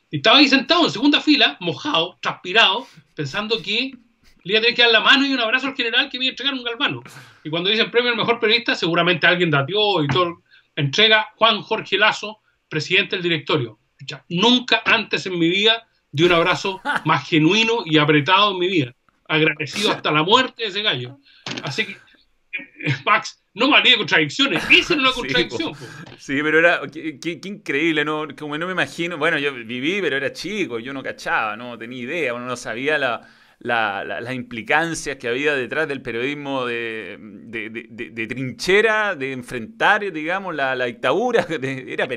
[0.10, 3.92] Y estaba ahí sentado en segunda fila, mojado, transpirado, pensando que
[4.44, 6.26] le iba a tener que dar la mano y un abrazo al general que me
[6.26, 7.04] iba a entregar un galvano.
[7.44, 10.42] Y cuando dicen premio al mejor periodista, seguramente alguien datió y todo.
[10.76, 13.80] Entrega Juan Jorge Lazo, presidente del directorio.
[14.30, 18.96] Nunca antes en mi vida di un abrazo más genuino y apretado en mi vida.
[19.28, 21.18] Agradecido hasta la muerte de ese gallo.
[21.64, 24.64] Así que, eh, Max, no de contradicciones.
[24.70, 25.74] Esa es una contradicción.
[26.18, 26.82] Sí, pero era.
[26.92, 28.28] Qué, increíble, ¿no?
[28.38, 29.18] Como no me imagino.
[29.18, 32.98] Bueno, yo viví, pero era chico, yo no cachaba, no tenía idea, uno no sabía
[32.98, 33.22] la,
[33.64, 41.46] las implicancias que había detrás del periodismo de, trinchera, de enfrentar, digamos, la, dictadura.
[41.50, 42.08] era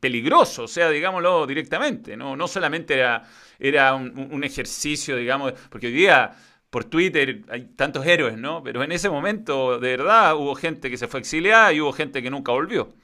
[0.00, 2.16] peligroso, o sea, digámoslo directamente.
[2.16, 3.22] No, no solamente era,
[3.58, 6.36] era un, un ejercicio, digamos, porque hoy día
[6.70, 8.62] por Twitter hay tantos héroes, ¿no?
[8.62, 12.22] Pero en ese momento, de verdad, hubo gente que se fue exiliada y hubo gente
[12.22, 12.94] que nunca volvió.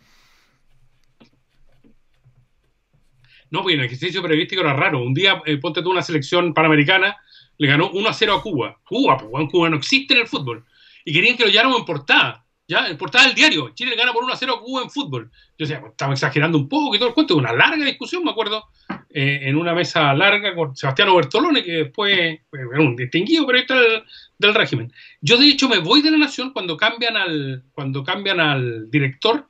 [3.50, 5.02] No, pues el ejercicio periodístico era raro.
[5.02, 7.16] Un día, eh, ponte tú una selección panamericana,
[7.58, 8.80] le ganó 1 a 0 a Cuba.
[8.84, 10.64] Cuba, pues Cuba no existe en el fútbol.
[11.04, 12.46] Y querían que lo lleváramos en portada.
[12.68, 12.88] ¿ya?
[12.88, 13.70] En portada del diario.
[13.74, 15.30] Chile le gana por 1 a 0 a Cuba en fútbol.
[15.58, 17.36] Yo decía, pues, estaba exagerando un poco y todo el cuento.
[17.36, 18.64] Una larga discusión, me acuerdo,
[19.10, 24.02] eh, en una mesa larga con Sebastián Bertolone, que después era un distinguido periodista del,
[24.38, 24.92] del, régimen.
[25.20, 29.48] Yo, de hecho, me voy de la Nación cuando cambian al, cuando cambian al director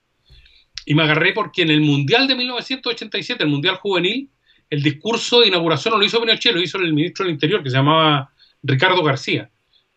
[0.85, 4.31] y me agarré porque en el Mundial de 1987, el Mundial Juvenil,
[4.71, 7.71] el discurso de inauguración no lo hizo Pinochet, lo hizo el ministro del Interior, que
[7.71, 8.31] se llamaba
[8.63, 9.51] Ricardo García.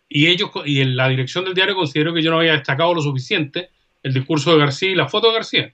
[0.07, 3.01] Y ellos y en la dirección del diario consideró que yo no había destacado lo
[3.01, 3.69] suficiente
[4.01, 5.73] el discurso de García y la foto de García.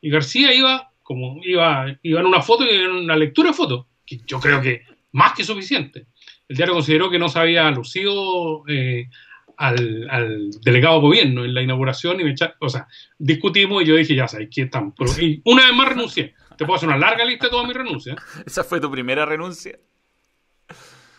[0.00, 3.88] Y García iba como iba, iba en una foto y en una lectura de foto,
[4.06, 6.06] que yo creo que más que suficiente.
[6.48, 9.08] El diario consideró que no se había lucido eh,
[9.56, 12.86] al, delegado de gobierno en la inauguración y me o sea,
[13.18, 14.94] discutimos y yo dije, ya sabes, aquí estamos.
[15.20, 16.34] y una vez más renuncié.
[16.60, 18.16] Te puedo hacer una larga lista de todas mis renuncias.
[18.44, 19.80] ¿Esa fue tu primera renuncia?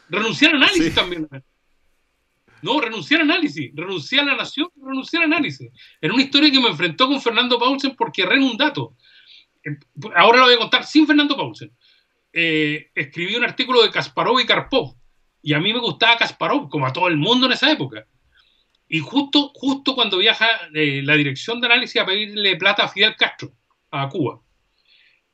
[0.07, 1.27] Renuncié al análisis también.
[2.61, 5.67] No, renuncié al análisis, renuncié a la nación, renuncié al análisis.
[5.99, 8.95] En una historia que me enfrentó con Fernando Paulsen porque erré en un dato
[10.15, 11.71] ahora lo voy a contar sin Fernando Paulsen.
[12.33, 14.95] Eh, escribí un artículo de Kasparov y Karpov,
[15.41, 18.05] y a mí me gustaba Kasparov, como a todo el mundo en esa época.
[18.87, 23.15] Y justo, justo cuando viaja eh, la dirección de análisis a pedirle plata a Fidel
[23.15, 23.51] Castro,
[23.89, 24.41] a Cuba.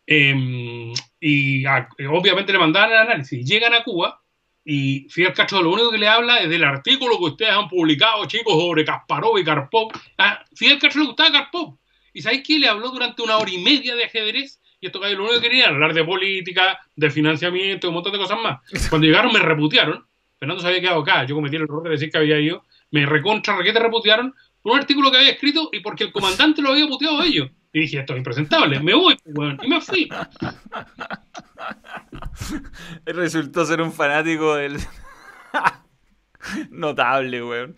[0.07, 3.45] Em, y obviamente le mandaban el análisis.
[3.45, 4.21] Llegan a Cuba
[4.63, 8.25] y Fidel Castro lo único que le habla es del artículo que ustedes han publicado,
[8.25, 9.91] chicos, sobre Kasparov y Karpov.
[10.17, 11.77] A Fidel Castro le gustaba Karpov.
[12.13, 12.57] ¿Y sabéis qué?
[12.57, 15.69] Le habló durante una hora y media de ajedrez y esto lo único que quería
[15.69, 18.59] hablar de política, de financiamiento, un montón de cosas más.
[18.89, 20.05] Cuando llegaron me reputearon.
[20.39, 21.25] Fernando se había quedado acá.
[21.25, 22.63] Yo cometí el error de decir que había ido.
[22.91, 26.71] Me recontra requete reputearon por un artículo que había escrito y porque el comandante lo
[26.71, 27.49] había puteado a ellos.
[27.73, 30.09] Y dije, esto es impresentable, me voy, bueno, y me fui.
[33.05, 34.77] Resultó ser un fanático del...
[36.71, 37.75] Notable, weón.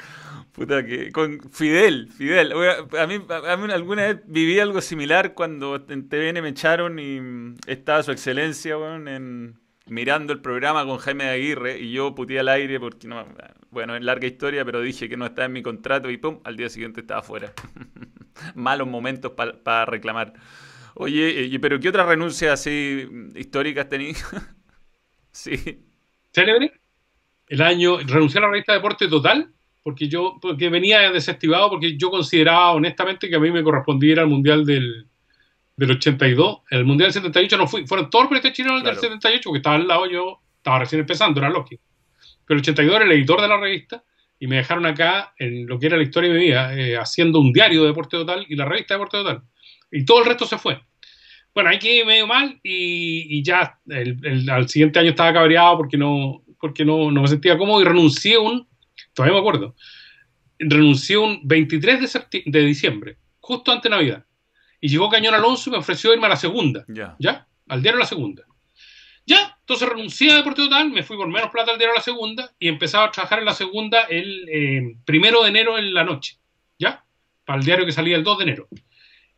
[0.51, 1.11] Puta que.
[1.11, 2.51] Con Fidel, Fidel.
[2.51, 7.55] A mí, a mí alguna vez viví algo similar cuando en TVN me echaron y
[7.65, 12.39] estaba su excelencia, weón, en, mirando el programa con Jaime de Aguirre y yo puteé
[12.39, 13.25] al aire porque no.
[13.71, 16.57] Bueno, es larga historia, pero dije que no estaba en mi contrato y pum, al
[16.57, 17.53] día siguiente estaba fuera.
[18.55, 20.33] Malos momentos para reclamar.
[20.95, 24.25] Oye, pero ¿qué otras renuncias así históricas tenías?
[25.31, 25.85] sí.
[26.31, 26.73] ¿Célebre?
[27.47, 27.97] El año.
[27.99, 33.29] Renuncié a la revista Deporte Total porque yo porque venía desactivado porque yo consideraba honestamente
[33.29, 35.07] que a mí me correspondía ir al Mundial del,
[35.79, 36.59] del 82.
[36.71, 39.87] El Mundial del 78 no fui, fueron todos los chilenos del 78 porque estaba al
[39.87, 41.81] lado, yo estaba recién empezando, era lógico.
[42.45, 44.03] Pero el 82 era el editor de la revista
[44.37, 47.39] y me dejaron acá en lo que era la historia de mi vida, eh, haciendo
[47.39, 49.41] un diario de Deporte Total y la revista de Deporte Total.
[49.89, 50.81] Y todo el resto se fue.
[51.53, 53.79] Bueno, aquí medio mal y, ya
[54.51, 58.37] al siguiente año estaba cabreado porque no porque no, no me sentía cómodo y renuncié
[58.37, 58.67] un
[59.13, 59.75] todavía me acuerdo,
[60.59, 64.25] renuncié un 23 de, de diciembre, justo antes de Navidad.
[64.81, 66.85] Y llegó Cañón Alonso y me ofreció irme a la segunda.
[66.87, 67.47] ¿Ya?
[67.67, 68.43] Al diario La Segunda.
[69.25, 72.51] Ya, entonces renuncié a Deporte Total, me fui por menos plata al diario La Segunda
[72.57, 76.37] y empezaba a trabajar en La Segunda el eh, primero de enero en la noche.
[76.79, 77.05] ¿Ya?
[77.45, 78.67] Para el diario que salía el 2 de enero.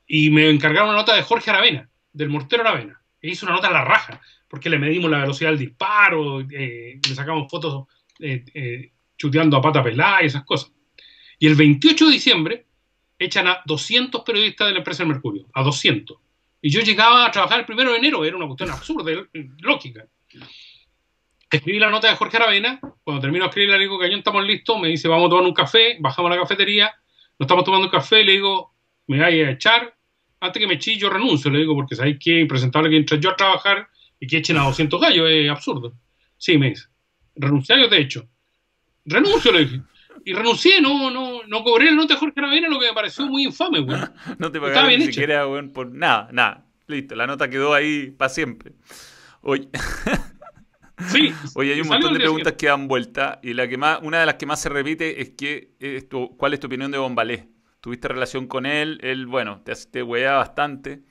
[0.08, 3.02] Y me encargaron una nota de Jorge Aravena, del Mortero Aravena.
[3.22, 7.00] e hizo una nota a la raja, porque le medimos la velocidad del disparo, eh,
[7.08, 7.88] le sacamos fotos
[8.20, 10.72] eh, eh, chuteando a pata pelada y esas cosas.
[11.40, 12.66] Y el 28 de diciembre
[13.26, 16.18] echan a 200 periodistas de la empresa del Mercurio, a 200.
[16.62, 19.12] Y yo llegaba a trabajar el primero de enero, era una cuestión absurda,
[19.60, 20.06] lógica.
[21.50, 24.80] Escribí la nota de Jorge Aravena, cuando termino de escribir le digo, Cañón, estamos listos,
[24.80, 26.94] me dice, vamos a tomar un café, bajamos a la cafetería,
[27.38, 28.74] nos estamos tomando un café, le digo,
[29.08, 29.96] me vais a echar,
[30.40, 33.20] antes que me eche yo renuncio, le digo, porque sabéis que es impresentable que entre
[33.20, 35.94] yo a trabajar y que echen a 200 gallos, es absurdo.
[36.38, 36.88] Sí, me dice,
[37.36, 38.28] renunciar yo te hecho.
[39.06, 39.82] Renuncio, le dije.
[40.24, 43.26] Y renuncié, no, no, no cobré la nota de Jorge Aravena, lo que me pareció
[43.26, 43.98] muy infame, güey.
[44.40, 46.66] no te pagaron ni siquiera, güey, por nada, nada.
[46.88, 48.74] Listo, la nota quedó ahí para siempre.
[49.42, 49.70] Oye.
[51.08, 54.20] Sí, Oye, hay un montón de preguntas que dan vuelta y la que más, una
[54.20, 55.72] de las que más se repite es que
[56.38, 57.50] ¿cuál es tu opinión de Bombalé?
[57.80, 59.00] ¿Tuviste relación con él?
[59.02, 61.02] Él, bueno, te, te bastante.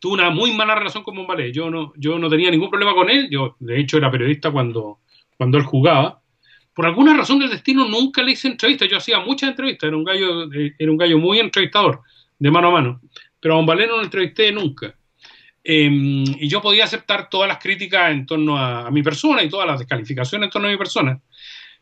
[0.00, 1.52] Tuve una muy mala relación con Bombalé.
[1.52, 3.28] Yo no, yo no tenía ningún problema con él.
[3.30, 5.00] Yo, de hecho, era periodista cuando,
[5.40, 6.20] cuando él jugaba.
[6.74, 8.90] Por alguna razón del destino nunca le hice entrevistas.
[8.90, 9.88] Yo hacía muchas entrevistas.
[9.88, 12.02] Era un gallo, eh, era un gallo muy entrevistador,
[12.38, 13.00] de mano a mano.
[13.40, 14.94] Pero a Bombalé no lo entrevisté nunca.
[15.64, 19.66] Em, y yo podía aceptar todas las críticas en torno a, mi persona y todas
[19.66, 21.18] las descalificaciones en torno a mi persona.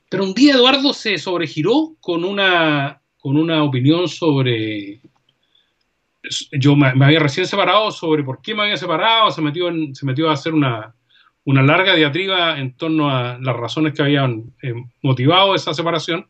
[0.09, 5.01] Pero un día Eduardo se sobregiró con una, con una opinión sobre...
[6.53, 10.31] Yo me, había recién separado sobre por qué me había separado, se metió, se metió
[10.31, 10.94] a hacer una,
[11.44, 16.29] una larga diatriba en torno a las razones que habían eh, motivado esa separación.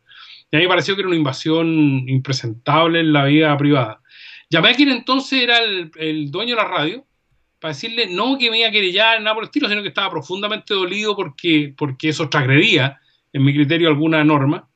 [0.50, 4.00] Y a mí me pareció que era una invasión impresentable en la vida privada.
[4.48, 7.04] Quien entonces era el, el dueño de la radio
[7.58, 10.10] para decirle no que me iba a querellar, nada por el estilo, sino que estaba
[10.10, 13.00] profundamente dolido porque, porque eso transgredía,
[13.32, 14.68] en mi criterio, alguna norma,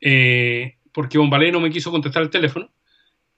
[0.00, 2.70] eh, porque Bombalé no me quiso contestar el teléfono.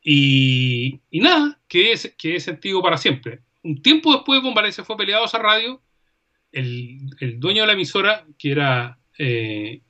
[0.03, 3.41] Y, y nada, que es, que es sentido para siempre.
[3.63, 5.81] Un tiempo después, Bombalé se fue peleado a esa radio.
[6.59, 8.99] El, dueño de la emisora, que era.
[9.19, 9.83] Eh,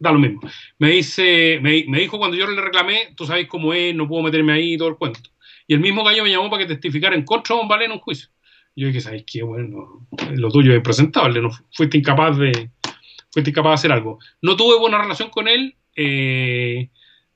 [0.00, 0.40] da lo mismo.
[0.78, 4.52] Me dice, me, dijo cuando yo le reclamé, tú sabes cómo es, no puedo meterme
[4.52, 5.20] ahí y todo el cuento.
[5.66, 8.00] Y el mismo gallo me llamó para que testificara en contra de Bombalé en un
[8.00, 8.28] juicio.
[8.74, 9.42] Yo dije, ¿sabes qué?
[9.42, 12.70] Bueno, lo tuyo es impresentable, no fuiste incapaz de,
[13.30, 14.18] fuiste incapaz de hacer algo.
[14.40, 15.76] No tuve buena relación con él.
[15.94, 16.88] Eh,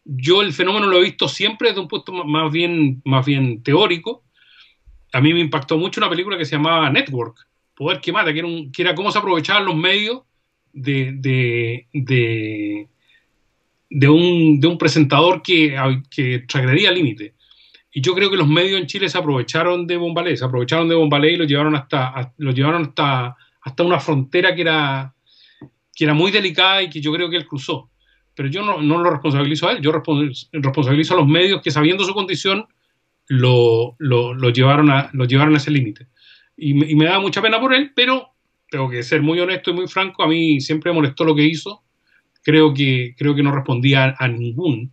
[0.05, 4.25] yo el fenómeno lo he visto siempre desde un punto más bien, más bien teórico.
[5.12, 7.46] A mí me impactó mucho una película que se llamaba Network,
[7.77, 10.23] Poder que mata, que era, que era cómo se aprovechaban los medios
[10.73, 12.89] de, de, de,
[13.91, 15.77] de un, de un presentador que,
[16.11, 17.35] que transgredía límite.
[17.93, 20.95] Y yo creo que los medios en Chile se aprovecharon de Bombalé, se aprovecharon de
[20.95, 25.15] Bombalé y lo llevaron hasta, lo llevaron hasta, hasta una frontera que era,
[25.95, 27.91] que era muy delicada y que yo creo que él cruzó.
[28.35, 32.05] Pero yo no, no lo responsabilizo a él, yo responsabilizo a los medios que sabiendo
[32.05, 32.67] su condición
[33.29, 36.07] lo, lo, lo llevaron, a, lo llevaron a ese límite.
[36.57, 38.31] Y, y, me da mucha pena por él, pero
[38.71, 41.45] tengo que ser muy honesto y muy franco, a mí siempre me molestó lo que
[41.45, 41.83] hizo.
[42.42, 44.92] Creo que, creo que no respondía a, a ningún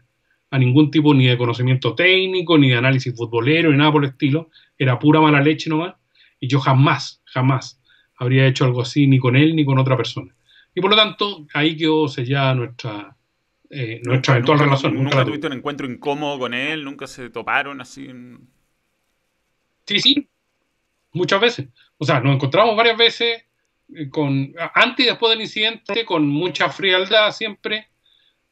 [0.53, 4.11] a ningún tipo ni de conocimiento técnico, ni de análisis futbolero, ni nada por el
[4.11, 4.51] estilo.
[4.77, 5.95] Era pura mala leche nomás.
[6.39, 7.81] Y yo jamás, jamás
[8.17, 10.35] habría hecho algo así ni con él ni con otra persona.
[10.75, 13.17] Y por lo tanto, ahí quedó sellada nuestra,
[13.71, 14.93] eh, nuestra eventual relación.
[14.93, 16.83] ¿Nunca, tuviste un encuentro incómodo con él?
[16.83, 18.09] ¿Nunca se toparon así?
[19.87, 20.29] Sí, sí,
[21.13, 21.67] muchas veces.
[21.97, 23.43] O sea, nos encontramos varias veces
[23.95, 27.87] eh, con antes y después del incidente con mucha frialdad siempre.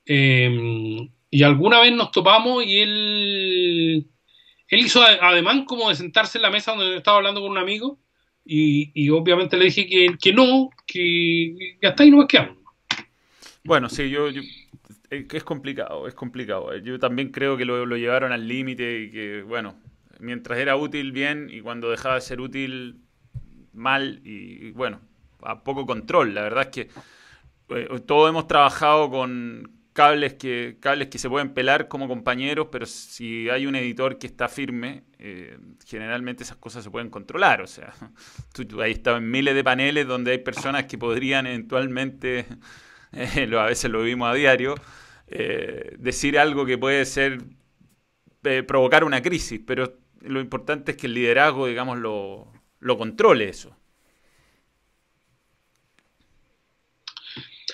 [0.06, 4.08] Eh, y alguna vez nos topamos y él,
[4.68, 8.00] él hizo además como de sentarse en la mesa donde estaba hablando con un amigo
[8.44, 12.58] y, obviamente le dije que, que no, que, hasta ahí no me quedamos.
[13.64, 14.28] Bueno, sí, yo,
[15.10, 16.76] es complicado, es complicado.
[16.78, 19.76] Yo también creo que lo, lo llevaron al límite y que, bueno,
[20.22, 23.02] mientras era útil, bien, y cuando dejaba de ser útil,
[23.74, 25.02] mal, y, bueno,
[25.42, 26.34] a poco control.
[26.34, 26.90] La verdad es que
[27.76, 32.86] eh, todos hemos trabajado con, cables que, cables que se pueden pelar como compañeros, pero
[32.86, 37.62] si hay un editor que está firme, eh, generalmente esas cosas se pueden controlar.
[37.62, 37.94] O sea,
[38.54, 42.46] tú, ahí estado en miles de paneles donde hay personas que podrían eventualmente,
[43.14, 44.76] eh, a veces lo vimos a diario,
[45.28, 47.40] eh, decir algo que puede ser
[48.68, 53.76] provocar una crisis, pero lo importante es que el liderazgo, digamos, lo, lo controle eso.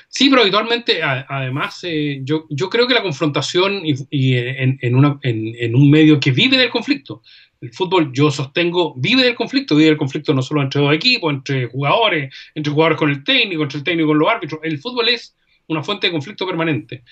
[0.10, 6.20] Sí, pero habitualmente, además, eh, yo, yo, creo que la confrontación y, en, un medio
[6.20, 7.22] que vive del conflicto,
[7.62, 11.32] el fútbol, yo sostengo, vive del conflicto, vive del conflicto no solo entre dos equipos,
[11.32, 14.60] entre jugadores, entre jugadores con el técnico, entre el técnico con los árbitros.
[14.64, 15.36] El fútbol es
[15.68, 17.04] una fuente de conflicto permanente,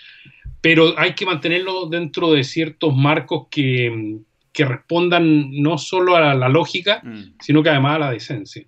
[0.59, 4.17] pero hay que mantenerlo dentro de ciertos marcos que,
[4.55, 7.35] que respondan no solo a la, lógica, mm.
[7.41, 8.65] sino que además a la decencia.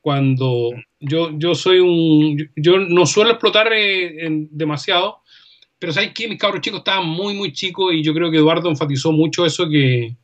[0.00, 2.50] Cuando yo, yo soy un.
[2.56, 5.18] Yo no suelo explotar eh, demasiado,
[5.78, 6.28] pero ¿sabes qué?
[6.28, 9.68] Mis cabros chicos estaban muy, muy chicos y yo creo que Eduardo enfatizó mucho eso
[9.68, 10.16] que,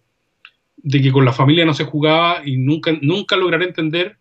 [0.77, 4.17] de que con la familia no se jugaba y nunca, nunca lograré entender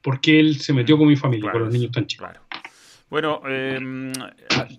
[0.00, 2.30] por qué él se metió con mi familia, con los niños tan chicos.
[3.12, 4.10] Bueno, em,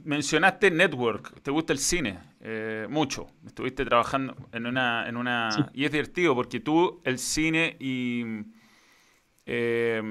[0.05, 2.17] mencionaste Network, ¿te gusta el cine?
[2.41, 3.27] Eh, mucho.
[3.45, 5.07] Estuviste trabajando en una...
[5.07, 8.23] En una Y es divertido porque tú, el cine y...
[9.45, 10.01] Eh,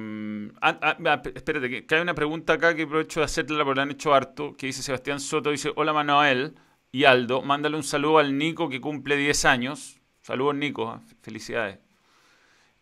[1.34, 4.56] espérate, que, hay una pregunta acá que aprovecho de hacerla porque la han hecho harto,
[4.56, 6.54] que dice Sebastián Soto, dice, hola Manuel
[6.92, 10.00] y Aldo, mándale un saludo al Nico que cumple 10 años.
[10.20, 11.02] Saludos Nico, ¿ah?
[11.22, 11.80] felicidades.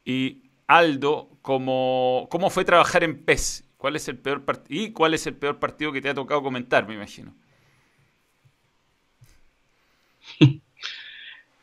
[0.05, 3.70] Y Aldo, ¿cómo, ¿cómo fue trabajar en PES?
[3.81, 6.87] ¿Cuál es el peor ¿Y cuál es el peor partido que te ha tocado comentar,
[6.87, 7.35] me imagino?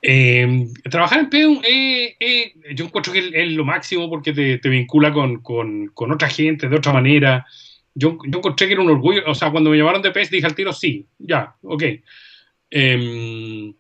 [0.10, 5.12] Eh, trabajar en PES, eh, eh, yo encuentro que es lo máximo porque te, vincula
[5.12, 7.46] con, otra gente de otra manera.
[7.96, 10.46] Yo, yo, encontré que era un orgullo, o sea, cuando me llamaron de PES dije
[10.46, 11.84] al tiro sí, ya, ok.
[12.70, 13.74] Em,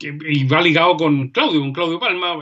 [0.00, 2.38] y va ligado con Claudio, con Claudio Palma,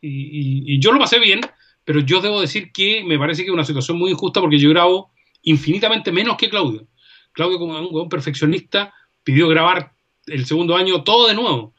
[0.00, 1.40] y, yo lo pasé bien,
[1.84, 4.70] pero yo debo decir que me parece que es una situación muy injusta porque yo
[4.70, 5.10] grabo
[5.42, 6.86] infinitamente menos que Claudio.
[7.32, 8.92] Claudio, como un perfeccionista,
[9.24, 9.92] pidió grabar
[10.26, 11.74] el segundo año todo de nuevo.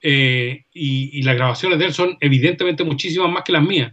[0.00, 3.92] Eh, y, las grabaciones de él son evidentemente muchísimas más que las mías.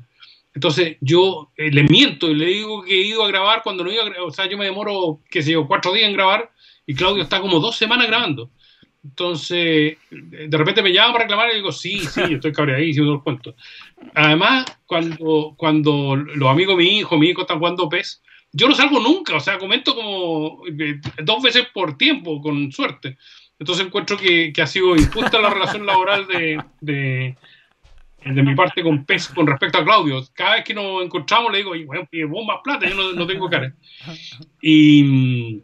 [0.54, 3.92] Entonces yo eh, le miento y le digo que he ido a grabar cuando no
[3.92, 4.28] iba a grabar.
[4.28, 6.52] O sea, yo me demoro, qué sé yo, cuatro días en grabar
[6.86, 8.52] y Claudio está como dos semanas grabando.
[9.06, 13.24] Entonces, de repente me llaman para reclamar y digo, sí, sí, yo estoy cabreadísimo, los
[13.24, 13.56] cuento.
[14.16, 18.74] Además, cuando, cuando los amigos de mi hijo, mi hijo están jugando PES, yo no
[18.74, 23.18] salgo nunca, o sea, comento como eh, dos veces por tiempo, con suerte.
[23.60, 27.36] Entonces encuentro que, ha sido injusta la relación laboral de, de,
[28.26, 30.24] mi parte con PES con respecto a Claudio.
[30.34, 33.48] Cada vez que nos encontramos le digo, bueno, vos más plata, yo no, no tengo
[33.50, 33.72] cara.
[34.62, 35.62] Y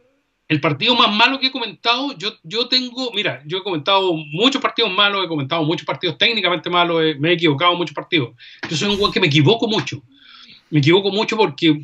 [0.52, 4.62] el partido más malo que he comentado, yo, yo tengo, mira, yo he comentado muchos
[4.62, 8.32] partidos malos, he comentado muchos partidos técnicamente malos, me he equivocado muchos partidos.
[8.70, 10.04] Yo soy un güey que me equivoco mucho.
[10.70, 11.82] Me equivoco mucho porque,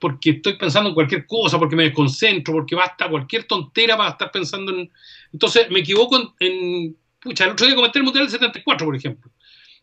[0.00, 4.32] porque estoy pensando en cualquier cosa, porque me desconcentro, porque basta cualquier tontera para estar
[4.32, 4.90] pensando en...
[5.32, 6.96] Entonces me equivoco en...
[7.20, 9.30] pucha, el otro día comenté el Mundial del 74, por ejemplo.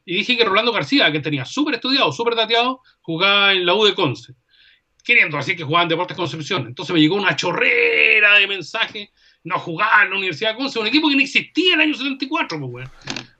[0.03, 3.85] Y dije que Rolando García, que tenía súper estudiado, súper dateado, jugaba en la U
[3.85, 4.35] de Conce
[5.05, 6.65] queriendo decir que jugaban Deportes Concepción.
[6.67, 9.09] Entonces me llegó una chorrera de mensajes,
[9.43, 11.93] no jugaba en la Universidad de Concepción, un equipo que no existía en el año
[11.93, 12.89] 74, pues,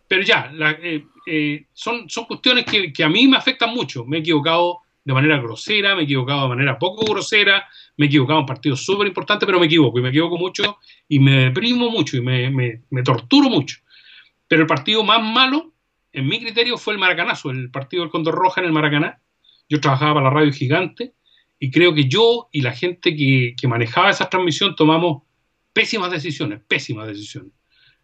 [0.08, 0.52] Pero ya,
[0.84, 4.06] eh, eh, son, son cuestiones que, a mí me afectan mucho.
[4.06, 8.08] Me he equivocado de manera grosera, me he equivocado de manera poco grosera, me he
[8.10, 10.78] equivocado en partidos súper importantes, pero me equivoco y me equivoco mucho
[11.10, 13.78] y me deprimo mucho y me, me, torturo mucho.
[14.48, 15.74] Pero el partido más malo,
[16.14, 19.20] en mi criterio, fue el Maracanazo, el partido del Condor Roja en el Maracaná.
[19.68, 21.15] Yo trabajaba para la radio gigante
[21.60, 25.24] y creo que yo y la gente que, manejaba esa transmisión tomamos
[25.74, 27.52] pésimas decisiones, pésimas decisiones,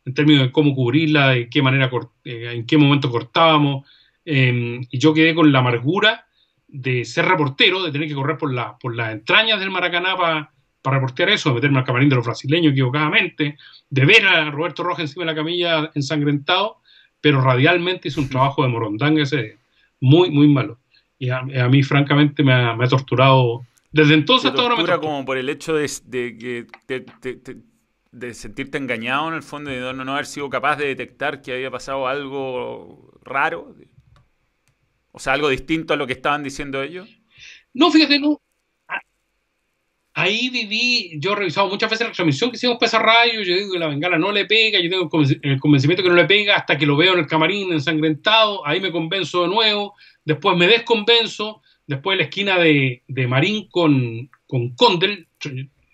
[0.06, 1.90] en términos de cómo cubrirla, de qué manera,
[2.24, 3.88] eh, en qué momento cortábamos.
[4.26, 6.26] Em, y yo quedé con la amargura
[6.68, 10.52] de ser reportero, de tener que correr por, la, por las entrañas del Maracaná para
[10.82, 13.58] para reportear eso, de meterme al camarín de los brasileños equivocadamente,
[13.90, 16.82] de ver a Roberto Rojas encima de la camilla ensangrentado,
[17.20, 19.60] pero radialmente hizo un trabajo de morondanga ese
[20.00, 20.80] muy, muy malo
[21.22, 24.76] y a, mí francamente me ha, torturado desde entonces hasta ahora.
[24.76, 26.66] Me como por el hecho de, de,
[28.12, 31.54] de, sentirte engañado en el fondo, de no, no, haber sido capaz de detectar que
[31.54, 33.76] había pasado algo raro,
[35.12, 37.08] o sea, algo distinto a lo que estaban diciendo ellos.
[37.72, 38.42] No, fíjate, no.
[40.16, 43.56] Ahí viví, yo he revisado muchas veces la transmisión que hicimos para esa radio, yo
[43.56, 45.08] digo que la bengala no le pega, yo tengo
[45.44, 48.82] el convencimiento que no le pega hasta que lo veo en el camarín ensangrentado, ahí
[48.82, 49.94] me convenzo de nuevo,
[50.26, 55.28] después me desconvenzo, después la esquina de, Marín con, con Condel,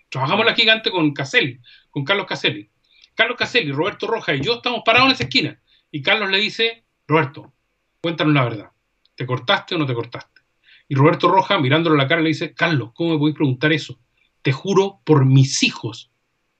[0.08, 1.60] trabajamos la gigante con Caselli,
[1.90, 2.68] con Carlos Caselli.
[3.14, 5.60] Carlos Caselli, Roberto Roja y yo estamos parados en esa esquina.
[5.90, 7.52] Y Carlos le dice, Roberto,
[8.00, 8.70] cuéntanos la verdad.
[9.16, 10.40] ¿Te cortaste o no te cortaste?
[10.88, 13.98] Y Roberto Roja, mirándolo a la cara, le dice, Carlos, ¿cómo me podéis preguntar eso?
[14.42, 16.10] Te juro por mis hijos,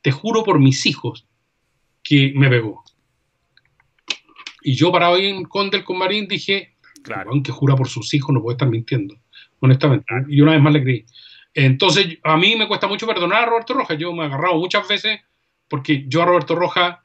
[0.02, 1.26] te juro por mis hijos
[2.02, 2.82] que me pegó.
[4.62, 6.76] Y yo parado ahí en Condel con Marín dije,
[7.08, 7.30] Claro.
[7.30, 9.16] Aunque jura por sus hijos no puede estar mintiendo,
[9.60, 10.06] honestamente.
[10.28, 11.06] Y una vez más le creí.
[11.54, 13.98] Entonces, a mí me cuesta mucho perdonar a Roberto Rojas.
[13.98, 15.20] Yo me he agarrado muchas veces
[15.68, 16.98] porque yo a Roberto Rojas,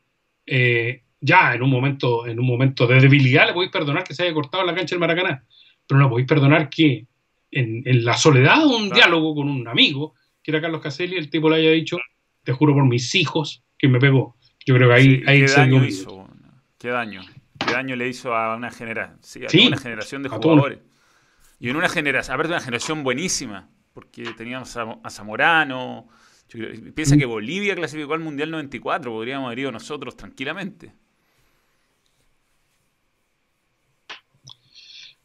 [0.46, 4.24] eh, ya en un, momento, en un momento de debilidad, le podéis perdonar que se
[4.24, 5.44] haya cortado la cancha del Maracaná.
[5.88, 7.08] Pero no podéis perdonar que
[7.52, 11.50] en, la soledad de un diálogo con un amigo, que era Carlos Caselli, el tipo
[11.50, 11.98] le haya dicho,
[12.44, 14.36] te juro por mis hijos que me pegó.
[14.66, 16.28] Yo creo que ahí, ahí ¿qué daño hizo?
[16.78, 17.22] ¿Qué daño?
[17.66, 20.80] Qué daño le hizo a una, genera a una generación de jugadores.
[21.60, 26.08] Y en una generación, aparte de una generación buenísima, porque teníamos a, Zamorano.
[26.96, 30.94] piensa que Bolivia clasificó al Mundial 94, podríamos haber ido nosotros tranquilamente.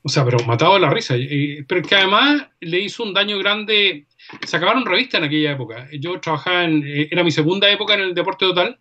[0.03, 1.16] O sea, pero matado de la risa.
[1.66, 4.07] Pero que además le hizo un daño grande.
[4.47, 5.89] Se acabaron revistas en aquella época.
[5.99, 6.82] Yo trabajaba en.
[7.11, 8.78] Era mi segunda época en el deporte total.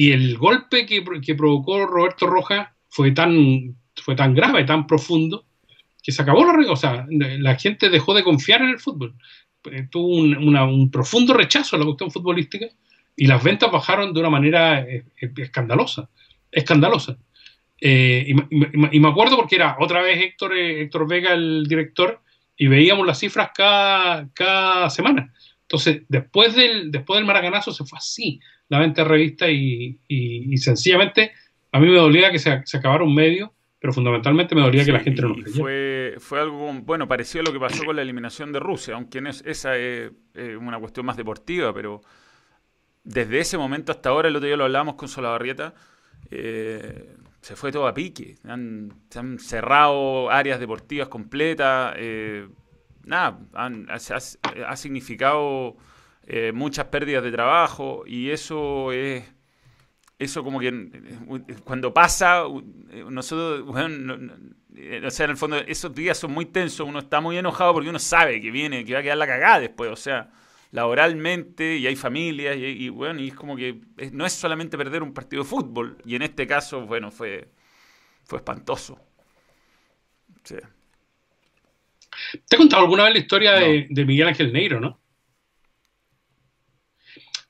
[0.00, 1.02] Y el golpe que,
[1.34, 5.44] provocó Roberto Rojas fue tan, fue tan grave, tan profundo,
[6.00, 9.16] que se acabó la O sea, la gente dejó de confiar en el fútbol.
[9.72, 12.66] Eh, tuvo un, profundo rechazo a la cuestión futbolística
[13.16, 16.08] y las ventas bajaron de una manera eh, eh, escandalosa.
[16.52, 17.18] Escandalosa.
[17.80, 22.22] y, me acuerdo porque era otra vez Héctor, Héctor Vega el director
[22.56, 25.34] y veíamos las cifras cada, cada semana.
[25.62, 28.38] Entonces, después del, después del maracanazo se fue así
[28.68, 29.98] la venta de revista y,
[30.56, 31.32] sencillamente
[31.70, 34.92] a mí me dolía que se, se acabara un medio pero fundamentalmente me dolía que
[34.92, 35.56] la gente no lo creyera.
[35.56, 39.20] Fue, fue algo, bueno, parecido a lo que pasó con la eliminación de Rusia, aunque
[39.20, 40.10] no es, esa es,
[40.60, 42.00] una cuestión más deportiva, pero
[43.04, 45.74] desde ese momento hasta ahora, el otro día lo hablábamos con Solabarrieta,
[46.30, 48.34] eh, se fue todo a pique.
[48.42, 51.94] se han cerrado áreas deportivas completas.
[51.96, 52.48] Eh,
[53.04, 55.76] nada, ha, significado
[56.30, 59.24] eh, muchas pérdidas de trabajo y eso es
[60.18, 60.70] eso como que
[61.64, 62.42] cuando pasa,
[63.08, 64.14] nosotros, bueno,
[64.76, 67.72] eh, o sea, en el fondo esos días son muy tensos, uno está muy enojado
[67.72, 70.30] porque uno sabe que viene, que va a quedar la cagada después, o sea,
[70.70, 73.80] laboralmente y hay familias y, bueno, y es como que
[74.12, 77.48] no es solamente perder un partido de fútbol y en este caso, bueno, fue,
[78.24, 79.00] fue espantoso.
[80.42, 80.60] ¿Te
[82.50, 84.98] he contado alguna vez la historia de, de Miguel Ángel Neiro, no?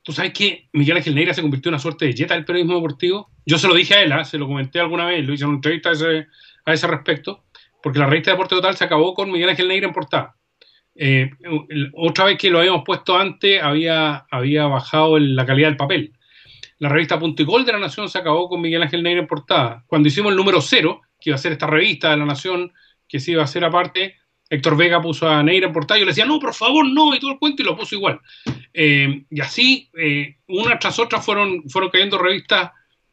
[0.09, 2.73] Tú sabes que Miguel Ángel Neira se convirtió en una suerte de jeta del periodismo
[2.73, 3.29] deportivo.
[3.45, 4.25] Yo se lo dije a él, ¿ah?
[4.25, 7.43] se lo comenté alguna vez, lo hice en una entrevista a ese, respecto,
[7.83, 10.35] porque la revista Deporte Total se acabó con Miguel Ángel Neira en portada.
[10.95, 11.29] Eh,
[11.93, 16.13] otra vez que lo habíamos puesto antes, había, había bajado la calidad del papel.
[16.79, 19.27] La revista Punto y Gol de la Nación se acabó con Miguel Ángel Neira en
[19.27, 19.83] portada.
[19.85, 22.73] Cuando hicimos el número cero, que iba a ser esta revista de la Nación,
[23.07, 24.15] que se iba a hacer aparte,
[24.49, 27.19] Héctor Vega puso a Neira en portada, yo le decía, no, por favor, no, y
[27.19, 28.19] todo el cuento, y lo puso igual.
[28.73, 32.71] Eh, y así, eh, una tras otra, fueron, fueron cayendo revistas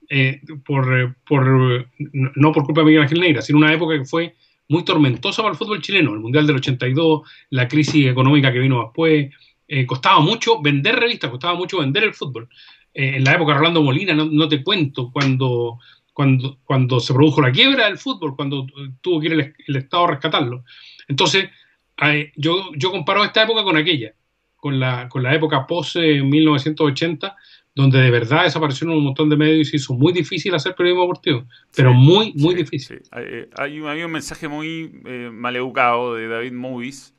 [0.09, 4.35] eh, por, por, no por culpa de Miguel Ángel Neira, sino una época que fue
[4.69, 8.83] muy tormentosa para el fútbol chileno, el Mundial del 82, la crisis económica que vino
[8.83, 9.31] después,
[9.87, 12.49] costaba mucho vender revistas, costaba mucho vender el fútbol.
[12.95, 15.79] en la época de Rolando Molina, no, te cuento, cuando,
[16.13, 18.67] cuando, cuando se produjo la quiebra del fútbol, cuando
[19.01, 20.65] tuvo que ir el, el Estado a rescatarlo.
[21.09, 21.51] Entonces,
[22.37, 24.15] yo, yo comparo esta época con aquella,
[24.57, 27.35] con la, con la época post-1980,
[27.75, 31.03] donde de verdad desaparecieron un montón de medios y se hizo muy difícil hacer periodismo
[31.03, 31.45] deportivo,
[31.75, 33.03] pero muy, muy difícil.
[33.11, 37.15] Hay, hay, un, mensaje muy eh, maleducado de David Movies,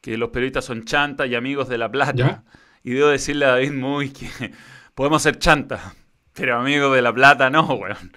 [0.00, 2.44] que los periodistas son chantas y amigos de la plata,
[2.84, 4.52] y debo decirle a David Movies que
[4.94, 5.96] podemos ser chantas,
[6.34, 8.12] pero amigos de la plata no, weón.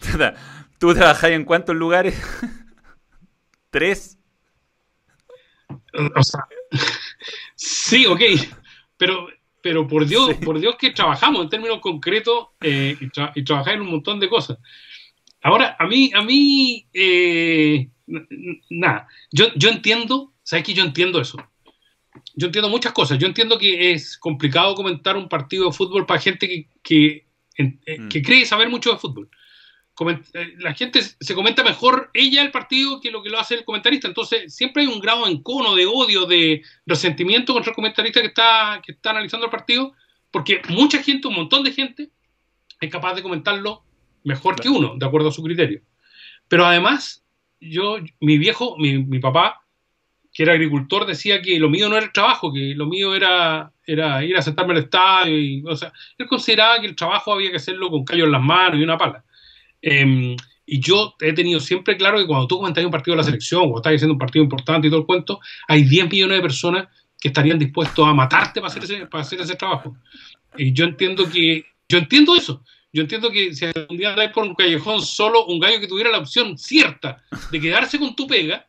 [0.78, 2.20] ¿Tú trabajas en cuántos lugares?
[3.70, 4.15] ¿Tres?
[6.14, 6.44] O sea,
[7.54, 8.20] sí, ok,
[8.96, 9.28] pero,
[9.62, 12.96] pero por Dios, por Dios que trabajamos en términos concretos eh,
[13.34, 14.58] y, trabajar en un montón de cosas.
[15.42, 17.88] Ahora, a mí, a mí, eh,
[18.70, 21.38] nada, yo, yo entiendo, ¿sabes que yo entiendo eso?
[22.34, 23.18] Yo entiendo muchas cosas.
[23.18, 27.26] Yo entiendo que es complicado comentar un partido de fútbol para gente que, que,
[27.58, 28.08] mm.
[28.08, 29.30] que cree saber mucho de fútbol.
[29.98, 33.64] Eh, la gente se comenta mejor ella el partido que lo que lo hace el
[33.64, 34.06] comentarista.
[34.06, 38.26] Entonces, siempre hay un grado en encono, de odio, de resentimiento contra el comentarista que
[38.26, 39.94] está, que está analizando el partido,
[40.30, 42.10] porque mucha gente, un montón de gente,
[42.80, 43.82] es capaz de comentarlo
[44.24, 45.80] mejor que uno, de acuerdo a su criterio.
[46.48, 47.24] Pero además,
[47.60, 49.62] yo, mi viejo, mi, mi, papá,
[50.32, 53.72] que era agricultor, decía que lo mío no era el trabajo, que lo mío era,
[53.86, 55.38] era ir a sentarme al estadio.
[55.38, 58.42] Y, o sea, él consideraba que el trabajo había que hacerlo con callo en las
[58.42, 59.24] manos y una pala.
[59.88, 63.24] Em, y yo he tenido siempre claro que cuando tú comentas un partido de la
[63.24, 66.42] selección o estás haciendo un partido importante y todo el cuento, hay 10 millones de
[66.42, 66.88] personas
[67.20, 69.96] que estarían dispuestos a matarte para hacer ese, para hacer ese trabajo.
[70.56, 72.64] Y yo entiendo que, yo entiendo eso.
[72.92, 76.10] Yo entiendo que si un día andáis por un callejón solo, un gallo que tuviera
[76.10, 77.22] la opción cierta
[77.52, 78.66] de quedarse con tu pega,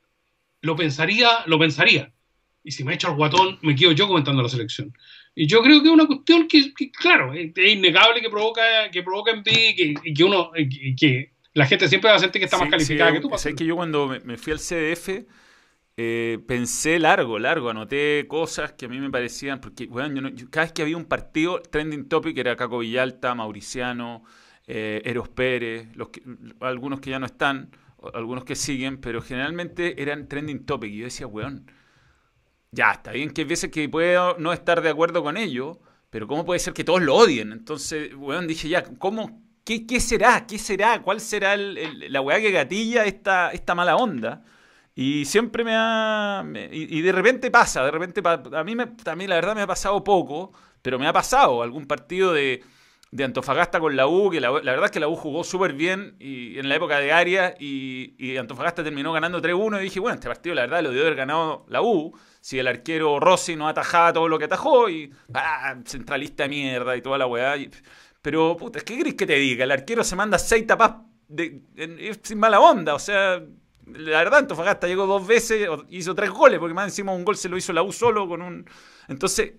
[0.62, 2.12] lo pensaría, lo pensaría.
[2.64, 4.94] Y si me echo al guatón, me quedo yo comentando la selección.
[5.40, 9.30] Y yo creo que es una cuestión que, claro, es, innegable que provoca, que provoca
[9.30, 10.50] envidia y que, uno,
[11.00, 13.30] que la gente siempre va a sentir que está más calificada que tú.
[13.38, 15.10] Sé que yo cuando me, fui al CDF
[15.96, 20.74] eh, pensé largo, largo, anoté cosas que a mí me parecían, porque bueno, cada vez
[20.74, 24.24] que había un partido, trending topic era Caco Villalta, Mauriciano,
[24.66, 26.10] eh, Eros Pérez, los
[26.62, 27.70] algunos que ya no están,
[28.16, 30.92] algunos que siguen, pero generalmente eran trending topic.
[30.92, 31.68] Y yo decía, weón,
[32.72, 36.28] ya está bien que hay veces que puedo no estar de acuerdo con ello, pero
[36.28, 37.52] ¿cómo puede ser que todos lo odien?
[37.52, 40.46] Entonces, weón, dije ya, ¿cómo, qué, qué será?
[40.48, 41.02] ¿Qué será?
[41.02, 44.44] ¿Cuál será la weá que gatilla esta, esta mala onda?
[44.96, 46.44] Y siempre me ha...
[46.72, 48.88] y, de repente pasa, de repente a mí, me,
[49.28, 52.64] la verdad me ha pasado poco, pero me ha pasado algún partido de,
[53.12, 56.16] de Antofagasta con la U, que la, verdad es que la U jugó súper bien
[56.20, 60.28] y, en la época de Arias y, Antofagasta terminó ganando 3-1 y dije, bueno, este
[60.28, 64.14] partido la verdad lo debió haber ganado la U si el arquero Rossi no atajaba
[64.14, 67.56] todo lo que atajó y ah, centralista de mierda y toda la weá.
[68.22, 69.64] pero, puta, ¿qué querés que te diga?
[69.64, 70.96] El arquero se manda seis tapas
[72.22, 73.42] sin mala onda, o sea,
[73.86, 77.50] la verdad, Antofagasta llegó dos veces, hizo tres goles, porque más encima un gol se
[77.50, 78.66] lo hizo la U solo con un...
[79.08, 79.54] Entonces,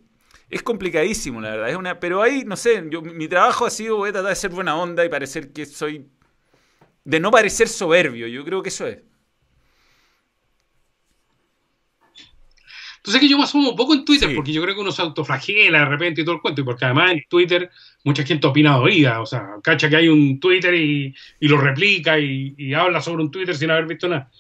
[0.51, 1.71] es complicadísimo, la verdad.
[1.71, 4.37] Es una, pero ahí, no sé, yo, mi trabajo ha sido, voy a tratar de
[4.37, 6.07] ser buena onda y parecer que soy...
[7.05, 8.99] De no parecer soberbio, yo creo que eso es.
[12.99, 15.01] Entonces que yo me asumo un poco en Twitter, porque yo creo que uno se
[15.01, 17.71] autoflagela de repente y todo el cuento, y porque además en Twitter
[18.05, 22.75] mucha gente opina oída, o sea, cacha que hay un Twitter y, lo replica y,
[22.75, 24.31] habla sobre un Twitter sin haber visto nada.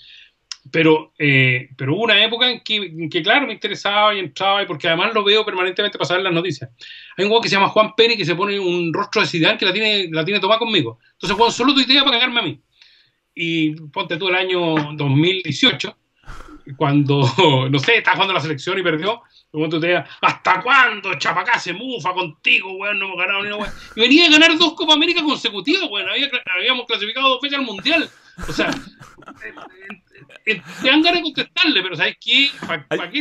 [0.70, 4.88] Pero, eh, pero hubo una época en que, claro, me interesaba y entraba, y porque
[4.88, 6.70] además lo veo permanentemente pasar en las noticias.
[7.16, 9.58] Hay un juego que se llama Juan Pérez que se pone un rostro de Zidane
[9.58, 10.98] que la tiene, la tiene tomada conmigo.
[11.12, 12.60] Entonces Juan solo tuitea para cagarme a mí.
[13.34, 15.96] Y ponte tú el año 2018
[16.76, 17.20] cuando,
[17.70, 22.12] no sé, estaba jugando la selección y perdió, momento te ¿hasta cuándo Chapacá se mufa
[22.12, 22.98] contigo, weón?
[22.98, 23.72] No hemos ganado ni una weón.
[23.96, 26.08] Y venía a ganar dos Copa América consecutivas, weón.
[26.54, 28.10] habíamos clasificado dos veces al Mundial.
[28.46, 28.70] O sea,
[30.82, 32.50] dan ganas de contestarle, pero ¿sabes qué?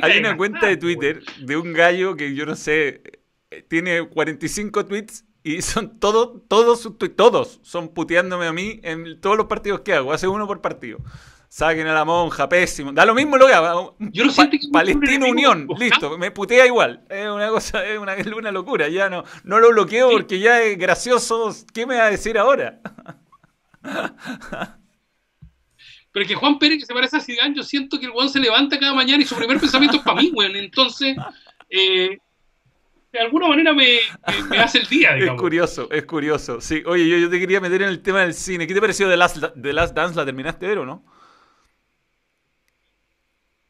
[0.01, 3.01] hay, una cuenta de Twitter de un gallo que yo no sé,
[3.67, 9.21] tiene 45 tweets y son todos, todos sus tweets, todos son puteándome a mí en
[9.21, 10.11] todos los partidos que hago.
[10.11, 10.99] Hace uno por partido.
[11.49, 12.91] Saquen a la monja, pésimo.
[12.91, 13.73] Da lo mismo lo que haga.
[13.99, 17.05] Yo no siento que Palestina Unión, listo, me putea igual.
[17.09, 18.89] Es una cosa, es una, una, locura.
[18.89, 21.55] Ya no, no lo bloqueo porque ya es gracioso.
[21.73, 22.81] ¿Qué me va a decir ahora?
[26.17, 28.27] Pero es que Juan Pérez, que se parece a Zidane, yo siento que el Juan
[28.27, 30.55] se levanta cada mañana y su primer pensamiento es para mí, weón.
[30.55, 31.15] Entonces,
[31.69, 32.17] eh,
[33.13, 33.99] de alguna manera me,
[34.57, 35.35] hace el día, digamos.
[35.35, 36.59] Es curioso, es curioso.
[36.59, 38.65] Sí, oye, yo, yo, te quería meter en el tema del cine.
[38.65, 40.15] ¿Qué te pareció de Last, The Last Dance?
[40.15, 41.05] ¿La terminaste de ver o no?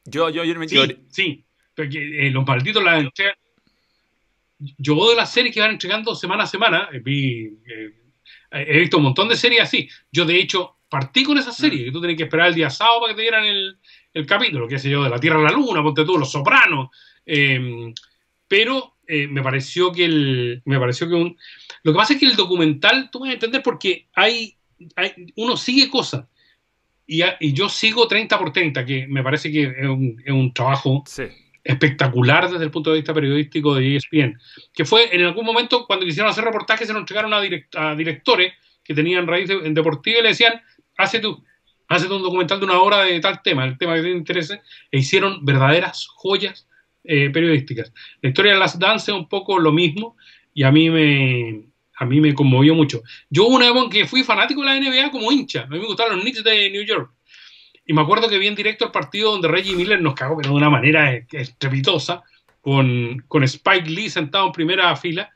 [0.06, 1.46] Yo, yo, yo, sí, sí,
[1.76, 3.36] porque eh, los malditos la entregan.
[4.58, 7.94] Yo de las series que van entregando semana a semana, eh, vi, eh,
[8.52, 9.90] he visto un montón de series así.
[10.14, 11.86] Yo, de hecho, partí con esa serie, mm.
[11.86, 13.78] que tú tenías que esperar el día sábado para que te dieran el,
[14.14, 16.90] el capítulo, qué sé yo, de la Tierra a la Luna, ponte tú, Los Sopranos.
[17.26, 17.94] Em,
[18.48, 20.62] pero me pareció que el.
[20.66, 21.38] Me pareció que un.
[21.84, 24.58] Lo que pasa es que el documental, tú vas a entender porque hay,
[24.96, 26.26] hay uno sigue cosas.
[27.06, 27.24] Y,
[27.54, 31.06] yo sigo 30 por 30, que me parece que es un, trabajo
[31.64, 34.38] espectacular desde el punto de vista periodístico de ESPN.
[34.74, 38.94] Que fue en algún momento cuando quisieron hacer reportajes, se lo entregaron a, directores que
[38.94, 40.62] tenían raíz en deportiva y le decían:
[40.98, 41.44] hace tú,
[41.88, 45.00] hace un documental de una hora de tal tema, el tema que te interese, e
[45.00, 46.68] hicieron verdaderas joyas
[47.04, 47.94] eh, periodísticas.
[48.22, 50.18] La historia de las danzas es un poco lo mismo
[50.54, 51.68] y a mí me,
[51.98, 53.02] a mí me conmovió mucho.
[53.30, 56.16] Yo una vez que fui fanático de la NBA como hincha, a mí me gustaron
[56.16, 57.12] los Knicks de New York.
[57.86, 60.50] Y me acuerdo que vi en directo el partido donde Reggie Miller nos cagó, pero
[60.50, 62.22] de una manera estrepitosa,
[62.60, 65.32] con, con Spike Lee sentado en primera fila.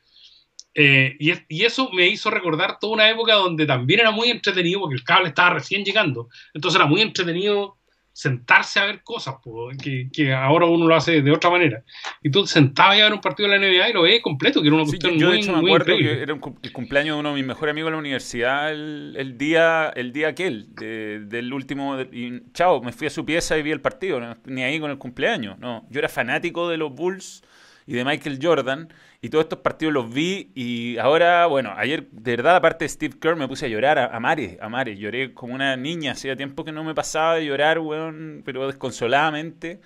[0.74, 4.80] Eh, y, y, eso me hizo recordar toda una época donde también era muy entretenido,
[4.80, 6.30] porque el cable estaba recién llegando.
[6.54, 7.78] Entonces era muy entretenido
[8.14, 9.36] sentarse a ver cosas,
[9.82, 11.84] que, ahora uno lo hace de otra manera.
[12.22, 14.68] Y tú sentabas a ver un partido de la NBA y lo ves completo, que
[14.68, 17.36] era una cuestión yo, de hecho, me acuerdo que era el cumpleaños de uno de
[17.36, 22.00] mis mejores amigos de la universidad el, día el día aquel, del último...
[22.02, 24.98] y, chao, me fui a su pieza y vi el partido, ni ahí con el
[24.98, 25.58] cumpleaños.
[25.60, 27.44] No, yo era fanático de los Bulls
[27.88, 28.90] y de Michael Jordan
[29.22, 33.20] y todos estos partidos los vi y ahora, bueno, ayer de verdad, aparte de Steve
[33.20, 34.98] Kerr, me puse a llorar a, a a Mare.
[34.98, 39.80] Lloré como una niña, hacía tiempo que no me pasaba de llorar, weón, pero desconsoladamente.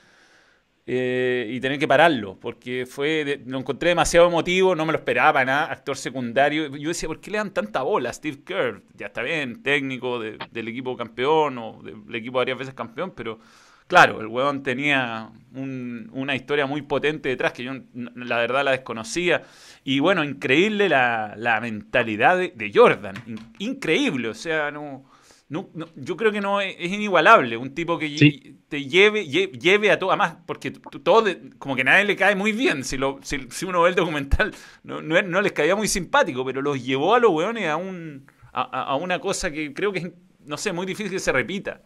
[0.88, 5.43] Eh, y tener que pararlo, porque fue lo encontré demasiado emotivo, no me lo esperaba
[5.43, 6.75] nada, actor secundario.
[6.75, 8.83] Yo decía, ¿por qué le dan tanta bola a Steve Kerr?
[8.93, 13.39] Ya está bien, técnico del equipo campeón o del equipo varias veces campeón, pero
[13.88, 19.43] Claro, el huevón tenía una historia muy potente detrás que yo la verdad la desconocía.
[19.83, 23.15] Y bueno, increíble la, mentalidad de, Jordan.
[23.59, 25.05] increíble, o sea, no,
[25.49, 27.57] no, yo creo que no es, inigualable.
[27.57, 31.29] Un tipo que te lleve, lleve, a todo, además, porque todo,
[31.59, 32.83] como que a nadie le cae muy bien.
[32.83, 36.83] Si, lo, si, uno ve el documental, no, no, les caía muy simpático, pero los
[36.83, 40.11] llevó a los hueones a un a, una cosa que creo que es,
[40.45, 41.81] no sé, muy difícil que se repita.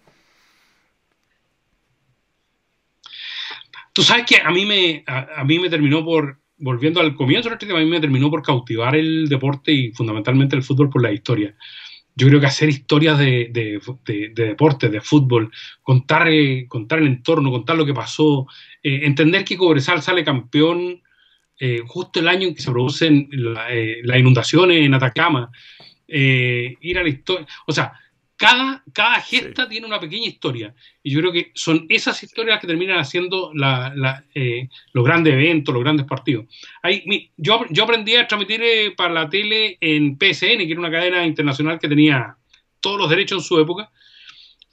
[4.00, 7.58] Tú sabes que a mí me, a, mí me terminó por, volviendo al comienzo del
[7.58, 11.12] tema, a mí me terminó por cautivar el deporte y fundamentalmente el fútbol por la
[11.12, 11.54] historia.
[12.16, 15.52] Yo creo que hacer historias de, de, deporte, de fútbol,
[15.84, 18.48] contar, eh, contar el entorno, contar lo que pasó,
[18.82, 21.02] eh, entender que Cobresal sale campeón
[21.60, 25.52] eh, justo el año en que se producen las inundaciones en Atacama,
[26.08, 27.92] ir a la historia, o sea,
[28.40, 30.74] cada, cada gesta tiene una pequeña historia.
[31.04, 33.52] Y yo creo que son esas historias que terminan haciendo
[34.34, 36.46] eh, los grandes eventos, los grandes partidos.
[37.36, 41.26] yo, yo aprendí a transmitir eh, para la tele en PSN, que era una cadena
[41.26, 42.38] internacional que tenía
[42.80, 43.92] todos los derechos en su época.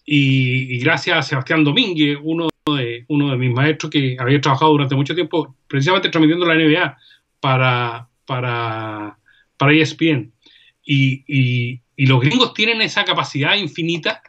[0.04, 4.94] Y, gracias a Sebastián Domínguez, uno de, uno de mis maestros que había trabajado durante
[4.94, 6.96] mucho tiempo precisamente transmitiendo la NBA
[7.40, 9.18] para, para,
[9.56, 10.32] para ESPN.
[10.84, 14.22] y, y los gringos tienen esa capacidad infinita.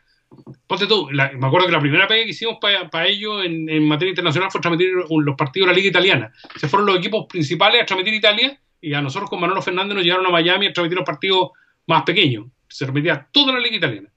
[0.66, 4.50] Ponte tú, me acuerdo que la primera pega que hicimos para ellos en, materia internacional
[4.50, 6.32] fue transmitir los partidos de la Liga Italiana.
[6.56, 10.04] Se fueron los equipos principales a transmitir Italia y a nosotros con Manolo Fernández nos
[10.06, 11.50] llevaron a Miami a transmitir los partidos
[11.88, 12.46] más pequeños.
[12.70, 14.10] Se transmitía toda la Liga Italiana.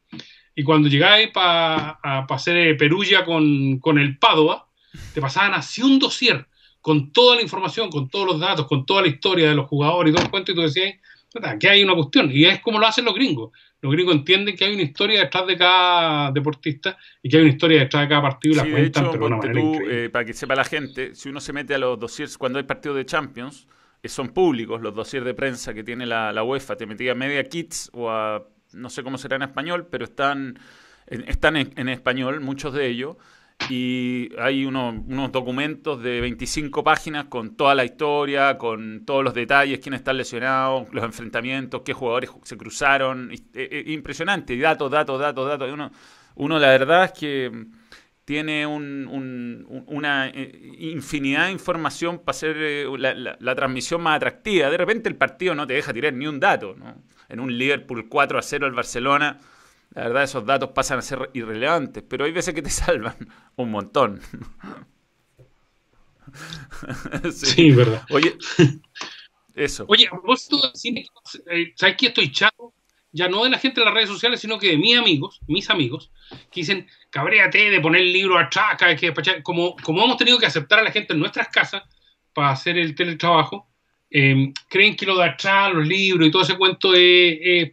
[0.55, 1.99] Y cuando llegáis para
[2.29, 4.69] hacer Perugia con, con el Padua,
[5.15, 6.47] te pasaban así un dossier
[6.81, 10.11] con toda la información, con todos los datos, con toda la historia de los jugadores
[10.11, 10.95] y todo el cuento, y tú decías,
[11.43, 13.53] Aquí hay una cuestión, y es como lo hacen los gringos.
[13.81, 17.53] Los gringos entienden que hay una historia detrás de cada deportista y que hay una
[17.53, 21.15] historia detrás de cada partido y la cuentan, pero eh, para que sepa la gente,
[21.15, 23.69] si uno se mete a los dossiers cuando hay partidos de Champions,
[24.03, 26.77] eh, son públicos los dossiers de prensa que tiene la, UEFA.
[26.77, 30.59] Te metí a Media Kits o a, no sé cómo será en español, pero están,
[31.07, 33.17] están en español, muchos de ellos
[33.69, 39.81] y hay unos documentos de 25 páginas con toda la historia, con todos los detalles,
[39.81, 43.31] quién está lesionado, los enfrentamientos, qué jugadores se cruzaron.
[43.33, 45.73] Eh, eh, impresionante, datos, datos, datos, datos.
[45.73, 45.93] Uno,
[46.37, 47.67] uno la verdad es que
[48.25, 52.57] tiene una eh, infinidad de información para hacer
[52.99, 54.71] la, transmisión más atractiva.
[54.71, 56.77] De repente el partido no te deja tirar ni un dato.
[57.29, 59.39] En un Liverpool 4 a 0 al Barcelona
[59.93, 63.17] la verdad, esos datos pasan a ser irrelevantes, pero hay veces que te salvan
[63.57, 64.21] un montón.
[67.33, 67.73] sí.
[67.73, 68.05] verdad.
[68.11, 68.37] Oye,
[69.55, 69.85] eso.
[69.89, 72.07] Oye, vos tú, eh, ¿sabes qué?
[72.07, 72.73] Estoy chato,
[73.11, 75.69] ya no de la gente de las redes sociales, sino que de mis amigos, mis
[75.71, 76.13] amigos,
[76.53, 79.13] que dicen, cabréate de poner el libro atrás, que
[79.43, 81.83] como, como hemos tenido que aceptar a la gente en nuestras casas
[82.33, 83.69] para hacer el teletrabajo,
[84.09, 87.73] eh, creen que lo de atrás, los libros y todo ese cuento es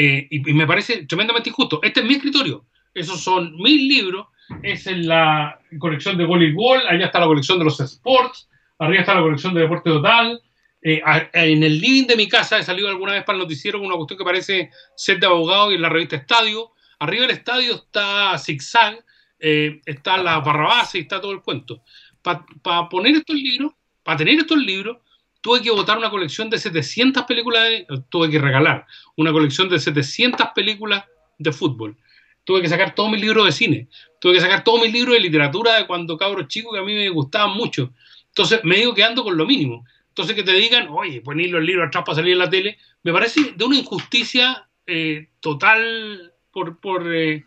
[0.00, 1.80] eh, y, me parece tremendamente injusto.
[1.82, 2.64] Este es mi escritorio.
[2.94, 4.28] Esos son mis libros.
[4.62, 6.78] Es la colección de voleibol.
[6.86, 8.48] Allá está la colección de los sports.
[8.78, 10.40] Arriba está la colección de deporte total.
[10.82, 13.96] Eh, en el living de mi casa he salido alguna vez para el noticiero una
[13.96, 16.70] cuestión que parece ser de abogado y en la revista Estadio.
[17.00, 19.04] Arriba del estadio está Zigzag,
[19.40, 21.82] eh, está la base y está todo el cuento.
[22.22, 23.72] Para poner estos libros,
[24.04, 24.98] para tener estos libros,
[25.40, 28.86] tuve que votar una colección de 700 películas, de, tuve que regalar
[29.16, 31.04] una colección de 700 películas
[31.38, 31.96] de fútbol.
[32.44, 33.88] Tuve que sacar todos mis libros de cine,
[34.20, 36.94] tuve que sacar todos mis libros de literatura de cuando cabros chicos que a mí
[36.94, 37.92] me gustaban mucho.
[38.28, 39.84] Entonces me digo quedando con lo mínimo.
[40.08, 43.12] Entonces que te digan, oye, poner los libros atrás para salir en la tele, me
[43.12, 47.44] parece de una injusticia eh, total por, por eh,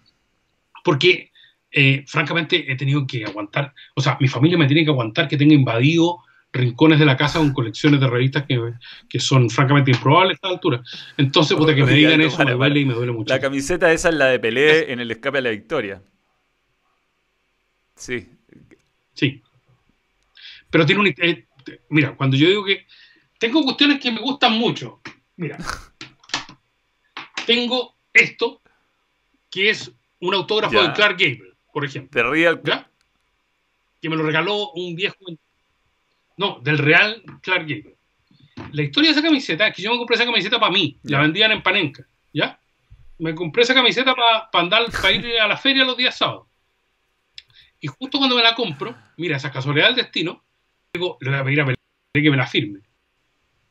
[0.84, 1.32] porque
[1.72, 5.38] eh, francamente he tenido que aguantar, o sea, mi familia me tiene que aguantar que
[5.38, 6.20] tenga invadido
[6.54, 10.84] rincones de la casa con colecciones de revistas que, son francamente improbables a esta altura.
[11.18, 13.34] Entonces, puta, que me digan eso me duele y me duele mucho.
[13.34, 16.02] La camiseta esa es la de Pelé en el escape a la victoria.
[17.96, 18.28] Sí.
[19.14, 19.42] Sí.
[20.70, 21.08] Pero tiene un...
[21.08, 21.46] Eh,
[21.90, 22.86] mira, cuando yo digo que...
[23.38, 25.02] Tengo cuestiones que me gustan mucho.
[25.36, 25.58] Mira.
[27.46, 28.62] tengo esto,
[29.50, 32.22] que es un autógrafo de Clark Gable, por ejemplo.
[32.22, 32.62] De Real...
[34.02, 35.16] Que me lo regaló un viejo
[36.38, 37.96] no, del Real Clark Gable.
[38.72, 41.22] La historia de esa camiseta es que yo me compré esa camiseta para mí, la
[41.22, 42.60] vendían en Panenca, ¿ya?
[43.18, 46.48] Me compré esa camiseta para andar, para ir a la feria los días sábados.
[47.80, 50.44] Y justo cuando me la compro, mira, esa casualidad del destino,
[50.94, 51.78] digo, le voy a pedir a Pelé
[52.14, 52.80] que me la firme.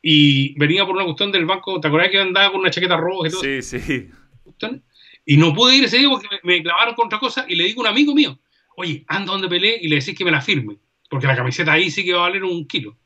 [0.02, 3.28] Y venía por una cuestión del banco, ¿te acuerdas que andaba con una chaqueta roja
[3.28, 3.42] y todo?
[3.42, 4.10] Sí, sí.
[5.26, 7.82] Y no pude ir ese día porque me, clavaron con otra cosa y le digo
[7.82, 8.38] a un amigo mío,
[8.76, 10.78] oye, anda donde Pelé y le decís que me la firme
[11.10, 12.96] porque la camiseta ahí sí que va a valer un kilo.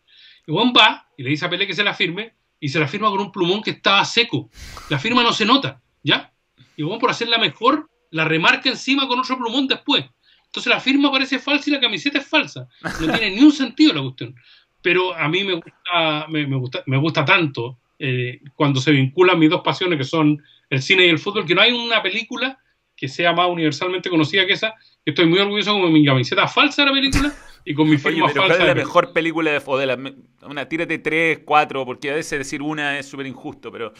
[0.47, 2.87] Y Juan va y le dice a Pelé que se la firme y se la
[2.87, 4.51] firma con un plumón que estaba seco.
[4.91, 6.33] La firma no se nota, ¿ya?
[6.77, 10.05] Y Juan por hacerla mejor, la remarca encima con otro plumón después.
[10.45, 12.69] Entonces la firma parece falsa y la camiseta es falsa.
[13.01, 14.37] No tiene ni un sentido la cuestión.
[14.83, 19.49] Pero a mí me gusta, me, gusta, me gusta tanto eh, cuando se vinculan mis
[19.49, 22.59] dos pasiones, que son el cine y el fútbol, que no hay una película
[22.95, 24.75] que sea más universalmente conocida que esa.
[25.05, 27.35] Estoy muy orgulloso con mi camiseta falsa de la película
[27.65, 28.47] y con mi firma Oye, falsa.
[28.57, 30.15] ¿Cuál es la mejor película de?
[30.43, 33.93] Una, tírate tres, cuatro, porque a veces decir una es súper injusto, pero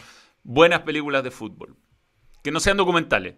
[0.43, 1.75] buenas películas de fútbol.
[2.43, 3.35] Que no sean documentales.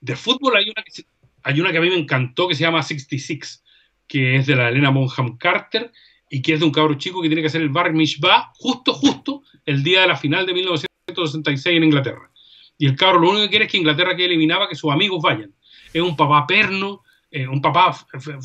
[0.00, 1.04] De fútbol hay una, que
[1.44, 3.62] hay una que a mí me encantó que se llama 66,
[4.08, 5.92] que es de la Elena Bonham Carter
[6.28, 8.92] y que es de un cabro chico que tiene que hacer el Bar Mishba justo,
[8.94, 12.32] justo el día de la final de 1966 en Inglaterra.
[12.78, 15.22] Y el cabro lo único que quiere es que Inglaterra quede eliminada, que sus amigos
[15.22, 15.54] vayan.
[15.92, 17.02] Es un papá perno,
[17.32, 17.96] eh, un papá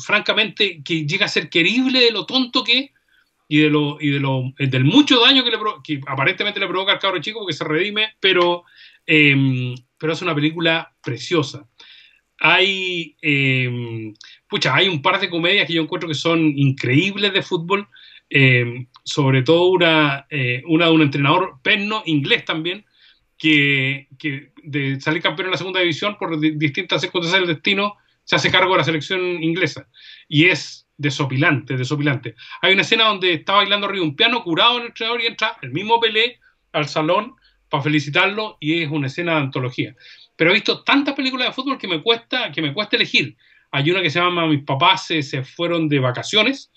[0.04, 2.90] francamente que llega a ser querible de lo tonto que es
[3.46, 6.66] y de lo y de lo eh, del mucho daño que, le que aparentemente le
[6.66, 8.64] provoca al cabro chico porque se redime, pero
[9.06, 11.68] eh, pero es una película preciosa.
[12.40, 14.12] Hay eh,
[14.48, 17.88] pucha, hay un par de comedias que yo encuentro que son increíbles de fútbol,
[18.30, 22.84] eh, sobre todo una, eh, una de un entrenador perno inglés también
[23.36, 27.96] que, que de salir campeón en la segunda división por di- distintas circunstancias del destino
[28.28, 29.88] se hace cargo de la selección inglesa
[30.28, 32.34] y es desopilante, desopilante.
[32.60, 35.70] Hay una escena donde está bailando arriba un piano curado el entrenador y entra el
[35.70, 36.38] mismo Pelé
[36.72, 37.36] al salón
[37.70, 39.94] para felicitarlo y es una escena de antología.
[40.36, 43.34] Pero he visto tantas películas de fútbol que me cuesta, que me cuesta elegir.
[43.70, 46.70] Hay una que se llama Mis papás se, se fueron de vacaciones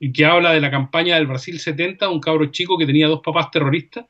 [0.00, 3.20] y que habla de la campaña del Brasil 70, un cabro chico que tenía dos
[3.22, 4.06] papás terroristas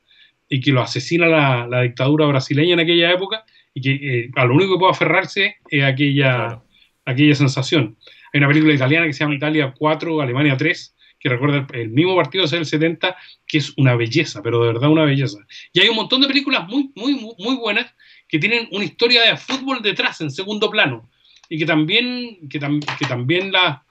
[0.49, 4.47] y que lo asesina la, la dictadura brasileña en aquella época y que eh, a
[4.47, 6.62] lo único que puede aferrarse es aquella.
[7.09, 7.96] Aquella sensación.
[8.32, 11.88] Hay una película italiana que se llama Italia 4, Alemania 3, que recuerda el, el
[11.90, 15.38] mismo partido del 70, que es una belleza, pero de verdad una belleza.
[15.72, 17.92] Y hay un montón de películas muy, muy, muy, buenas
[18.28, 21.11] que tienen una historia de fútbol detrás, en segundo plano,
[21.48, 23.84] y que también, que, tam- que también la...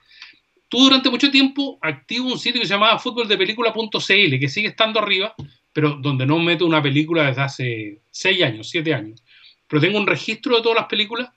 [0.70, 5.34] Tuve durante mucho tiempo activo un sitio que se llamaba futboldepelícula.cl, que sigue estando arriba,
[5.72, 9.24] pero donde no meto una película desde hace 6 años, 7 años.
[9.66, 11.30] Pero tengo un registro de todas las películas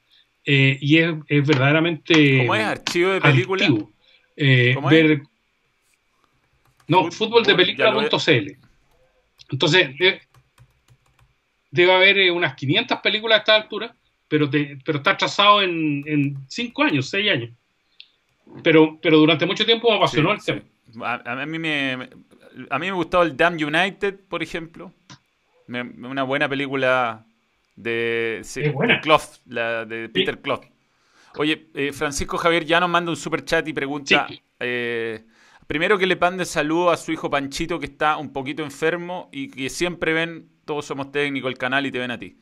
[0.45, 2.65] eh, y es, es verdaderamente ¿Cómo es?
[2.65, 3.67] ¿Archivo de película?
[4.35, 5.21] Eh, ver-
[6.87, 8.57] No, futboldepelícula.cl.
[9.51, 10.21] Entonces, de-
[11.69, 13.95] debe haber eh, unas 500 películas a esta altura,
[14.27, 17.49] pero, te- pero está trazado en 5 años, 6 años.
[18.63, 20.71] Pero, pero durante mucho tiempo me apasionó Sí, el tema.
[20.91, 20.99] sí.
[21.03, 21.93] A, a mí me,
[22.69, 24.91] a mí me gustó el Damn United, por ejemplo.
[25.67, 27.25] Me- una buena película
[27.81, 30.63] de, sí, de Clough, la de Peter Clough.
[31.37, 34.41] Oye, eh, Francisco Javier ya nos manda un super chat y pregunta, Sí.
[34.59, 35.23] eh,
[35.67, 39.47] primero que le mande saludo a su hijo Panchito que está un poquito enfermo y
[39.49, 42.37] que siempre ven, todos somos técnicos, el canal y te ven a ti.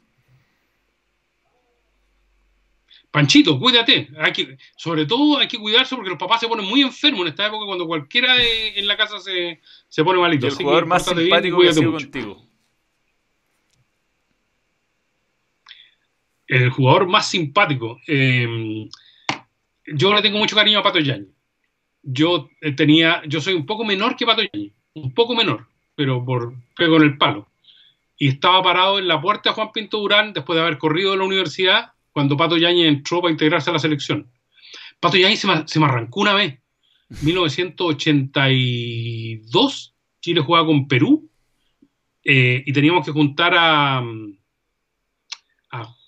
[3.12, 4.10] Panchito, cuídate.
[4.20, 7.28] Hay que, sobre todo hay que cuidarse porque los papás se ponen muy enfermos en
[7.30, 10.46] esta época cuando cualquiera de- en la casa se, se pone Y malito.
[10.46, 12.46] el Así que jugador más bien simpático que ha sido contigo.
[16.50, 18.02] El jugador más simpático.
[18.08, 18.90] eh,
[19.94, 21.28] yo le tengo mucho cariño a Pato Yañez.
[22.02, 26.24] Yo eh, tenía, yo soy un poco menor que Pato Yañez, un poco menor, pero
[26.24, 27.50] por pego en el palo.
[28.18, 31.18] Y estaba parado en la puerta de Juan Pinto Durán después de haber corrido de
[31.18, 34.30] la universidad cuando Pato Yañez entró para integrarse a la selección.
[35.00, 36.60] Pato Yañez se me, se me arrancó una vez.
[37.22, 41.30] 1982, Chile jugaba con Perú
[42.24, 44.04] eh, y teníamos que juntar a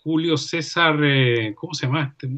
[0.03, 2.11] Julio César, eh, ¿cómo se llama?
[2.11, 2.29] Este?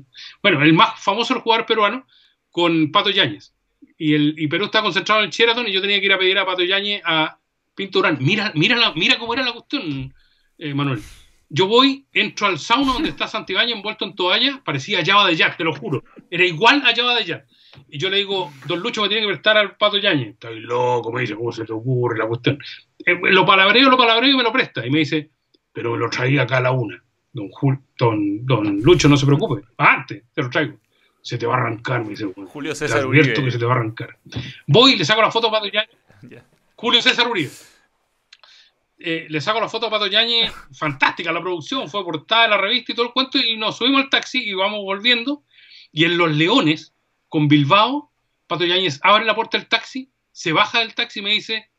[0.41, 2.05] Bueno, el más famoso jugador peruano
[2.49, 3.53] con Pato Yáñez.
[3.97, 6.18] Y, el, y Perú estaba concentrado en el Sheraton y yo tenía que ir a
[6.20, 7.39] pedir a Pato Yáñez a
[7.76, 8.18] Pinto Durán.
[8.22, 10.14] Mira, mira, la- mira cómo era la cuestión,
[10.57, 11.01] eh, Manuel.
[11.49, 15.57] Yo voy, entro al sauna donde está Santibáñez envuelto en toalla, parecía Java de Jack,
[15.57, 16.03] te lo juro.
[16.32, 17.45] Era igual a Java de Jack.
[17.89, 20.30] Y yo le digo, Don Lucho me tiene que prestar al Pato Yáñez.
[20.30, 22.57] Estoy loco, me dice, ¿cómo se te ocurre la cuestión?
[23.05, 24.86] Eh, lo palabreo, lo palabreo y me lo presta.
[24.86, 25.30] Y me dice,
[25.72, 27.03] pero me lo traía acá a la una.
[27.34, 29.64] Don, Jul- don, don Lucho, no se preocupe.
[29.78, 30.78] Antes, te lo traigo.
[31.22, 32.26] Se te va a arrancar, me dice.
[32.26, 33.34] "Bueno, Julio te César Uribe.
[33.34, 34.18] que se te va a arrancar.
[34.68, 35.90] Voy y le saco la foto a Pato Yáñez.
[36.30, 36.46] Ya.
[36.76, 37.50] Julio César Uribe.
[39.00, 42.58] Eh, le saco la foto a Pato Yáñez, fantástica la producción, fue portada de la
[42.58, 45.44] revista y todo el cuento, y nos subimos al taxi y vamos volviendo.
[45.92, 46.94] Y en Los Leones,
[47.28, 48.12] con Bilbao,
[48.48, 51.70] Pato Yáñez abre la puerta del taxi, se baja del taxi y me dice: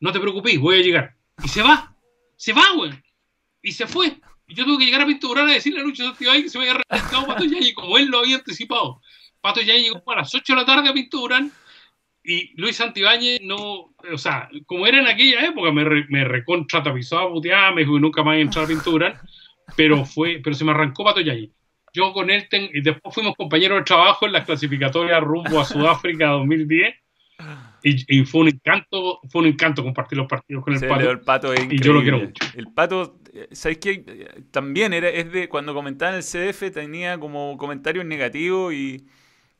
[0.00, 1.14] No te preocupes, voy a llegar.
[1.44, 1.94] Y se va,
[2.36, 2.92] se va, güey.
[3.62, 4.16] Y se fue.
[4.54, 6.82] Yo tuve que llegar a Pinto a decirle a Lucho Santibáñez que se me había
[6.88, 9.00] arrancado Pato Yáñez, como él lo había anticipado.
[9.40, 11.50] Pato Yáñez llegó a las 8 de la tarde a Pinto Durán
[12.22, 16.82] y Luis Santibáñez no, o sea, como era en aquella época, me, re- me recontra
[16.82, 19.18] tapizó a putear, me dijo que nunca más iba a entrar a Pinto Durán,
[19.76, 21.50] pero fue, pero se me arrancó Pato Yáñez.
[21.92, 25.64] Yo con él, ten- y después fuimos compañeros de trabajo en las clasificatorias rumbo a
[25.64, 26.94] Sudáfrica 2010,
[27.82, 31.10] Y, fue un encanto, fue un encanto compartir los partidos con el pato.
[31.10, 32.44] El pato es y yo lo quiero mucho.
[32.54, 33.18] El pato,
[33.52, 34.44] ¿sabes qué?
[34.50, 39.06] También era, es de cuando comentaba en el CDF tenía como comentarios negativos y,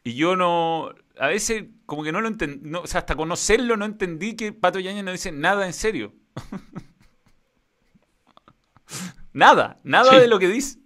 [0.04, 3.76] y yo no, a veces como que no lo entendí, no, o sea, hasta conocerlo
[3.76, 6.12] no entendí que Pato Yañez no dice nada en serio.
[9.32, 10.79] nada, nada de lo que dice.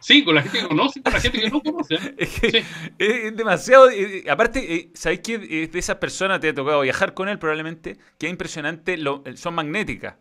[0.00, 1.96] Sí, con la gente que conoce, con la gente que no conoce.
[2.98, 3.90] es, demasiado.
[3.90, 7.38] Eh, eh, aparte, eh, ¿sabéis que de esas personas te ha tocado viajar con él
[7.38, 7.98] probablemente?
[8.18, 8.98] Que es impresionante,
[9.36, 10.16] son magnéticas.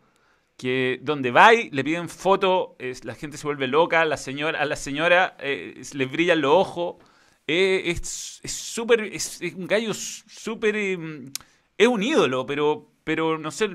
[0.57, 2.71] Que donde va le piden fotos,
[3.03, 6.95] la gente se vuelve loca, la señora, a la señora le brillan los ojos.
[7.47, 8.01] es
[8.45, 9.01] súper.
[9.01, 10.75] Es, un gallo súper.
[10.75, 13.69] es un ídolo, pero, pero no sé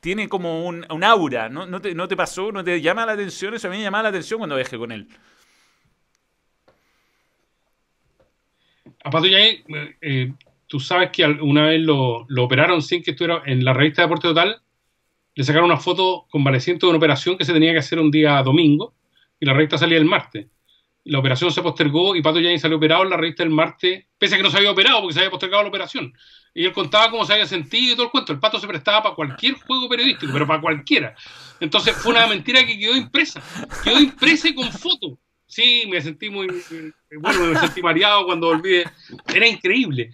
[0.00, 1.66] tiene como un, aura, ¿no?
[1.66, 2.50] ¿No te, ¿No te pasó?
[2.50, 3.54] ¿No te llama la atención?
[3.54, 5.08] Eso a mí me llamaba la atención cuando viajé con él.
[9.02, 9.62] A Pato eh,
[10.00, 10.32] eh,
[10.66, 14.60] tú sabes que una vez lo, operaron sin que estuviera en la revista Deporte Total,
[15.34, 18.42] le sacaron una foto convaleciente de una operación que se tenía que hacer un día
[18.42, 18.94] domingo
[19.38, 20.46] y la revista salía el martes.
[21.04, 24.34] La operación se postergó y Pato Yain salió operado en la revista el martes, pese
[24.34, 26.12] a que no se había operado porque se había postergado la operación
[26.54, 28.32] y él contaba cómo se había sentido y todo el cuento.
[28.32, 31.14] El pato se prestaba para cualquier juego periodístico, pero para cualquiera.
[31.60, 33.40] Entonces fue una mentira que quedó impresa.
[33.84, 35.18] Quedó impresa con foto.
[35.46, 36.48] Sí, me sentí muy.
[37.18, 38.82] Bueno, me sentí mareado cuando volví.
[39.34, 40.10] Era increíble.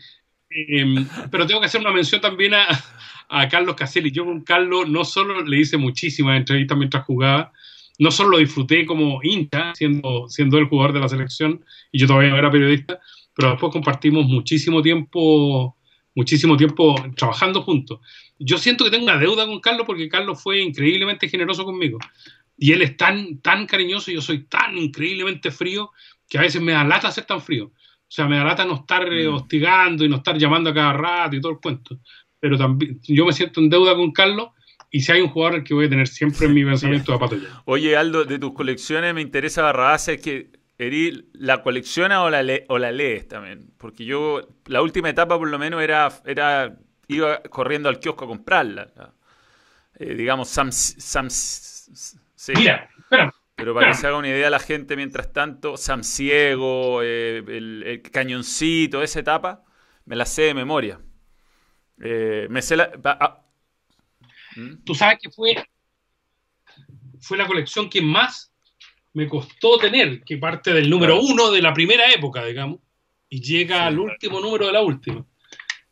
[0.50, 4.10] Em, pero tengo que hacer una mención también a Carlos Caselli.
[4.10, 7.52] Yo con Carlos no solo le hice muchísimas entrevistas mientras jugaba,
[7.98, 12.06] no solo lo disfruté como hincha, siendo, siendo el jugador de la selección, y yo
[12.06, 13.00] todavía no era periodista,
[13.34, 15.76] pero después compartimos muchísimo tiempo
[16.16, 18.00] muchísimo tiempo trabajando juntos.
[18.38, 21.98] Yo siento que tengo una deuda con Carlos porque Carlos fue increíblemente generoso conmigo.
[22.56, 25.92] Y él es tan, tan cariñoso y yo soy tan increíblemente frío
[26.26, 27.66] que a veces me da lata ser tan frío.
[27.66, 29.34] O sea, me da lata no estar eh, mm.
[29.34, 31.98] hostigando y no estar llamando a cada rato y todo el cuento.
[32.40, 34.48] Pero también yo me siento en deuda con Carlos
[34.90, 37.36] y si hay un jugador que voy a tener siempre en mi pensamiento de Pato
[37.64, 42.44] Oye, Aldo, de tus colecciones me interesa Barrabás, es que Eri, ¿la colecciona o la,
[42.68, 43.70] o la lees también?
[43.78, 46.76] Porque yo, la última etapa por lo menos era, era
[47.08, 49.14] iba corriendo al kiosco a comprarla.
[49.98, 52.52] Eh, digamos, Sam, Sam sí.
[52.54, 52.90] Mira,
[53.54, 58.02] Pero para que se haga una idea la gente, mientras tanto, Sam Ciego, eh, el,
[58.12, 59.64] Cañoncito, esa etapa,
[60.04, 61.00] me la sé de memoria.
[62.02, 62.90] Eh, me sé la...
[63.04, 63.45] Ah.
[64.56, 64.84] ¿Mm?
[64.84, 65.54] Tú sabes que fue,
[67.20, 68.52] fue la colección que más
[69.12, 72.80] me costó tener, que parte del número uno de la primera época, digamos,
[73.30, 75.24] y llega al último número de la última.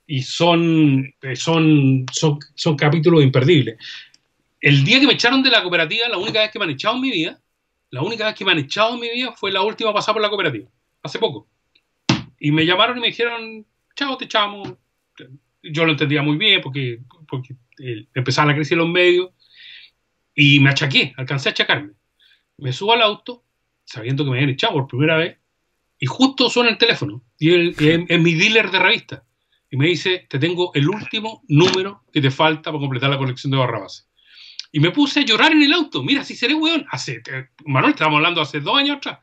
[0.07, 3.79] Y son, eh, son, son, son capítulos imperdibles.
[4.61, 6.97] El día que me echaron de la cooperativa, la única vez que me han echado
[6.97, 7.41] en mi vida,
[7.91, 10.23] la única vez que me han echado en mi vida fue la última pasada por
[10.23, 10.69] la cooperativa,
[11.03, 11.47] hace poco.
[12.39, 13.65] Y me llamaron y me dijeron,
[13.97, 14.75] chao, te echamos.
[15.63, 19.31] Yo lo entendía muy bien porque, porque eh, empezaba la crisis en los medios
[20.35, 21.95] y me achaqué, alcancé a achacarme
[22.59, 23.45] me subo al auto,
[23.85, 25.39] sabiendo que me habían echado por primera vez,
[25.99, 29.25] y justo suena el teléfono, y es mi dealer de revista,
[29.71, 33.51] y me dice, te tengo el último número que te falta para completar la colección
[33.51, 34.09] de Barrabás.
[34.71, 37.23] Y me puse a llorar en el auto, mira, si seré weón, hace,
[37.65, 39.19] Manuel, estábamos hablando hace dos años atrás,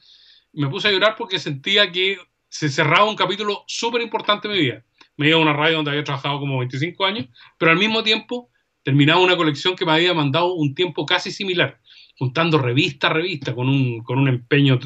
[0.53, 2.17] me puse a llorar porque sentía que
[2.49, 4.83] se cerraba un capítulo súper importante en mi vida.
[5.17, 8.49] Me iba a una radio donde había trabajado como 25 años, pero al mismo tiempo
[8.83, 11.79] terminaba una colección que me había mandado un tiempo casi similar
[12.21, 14.79] juntando revista a revista con un, con un empeño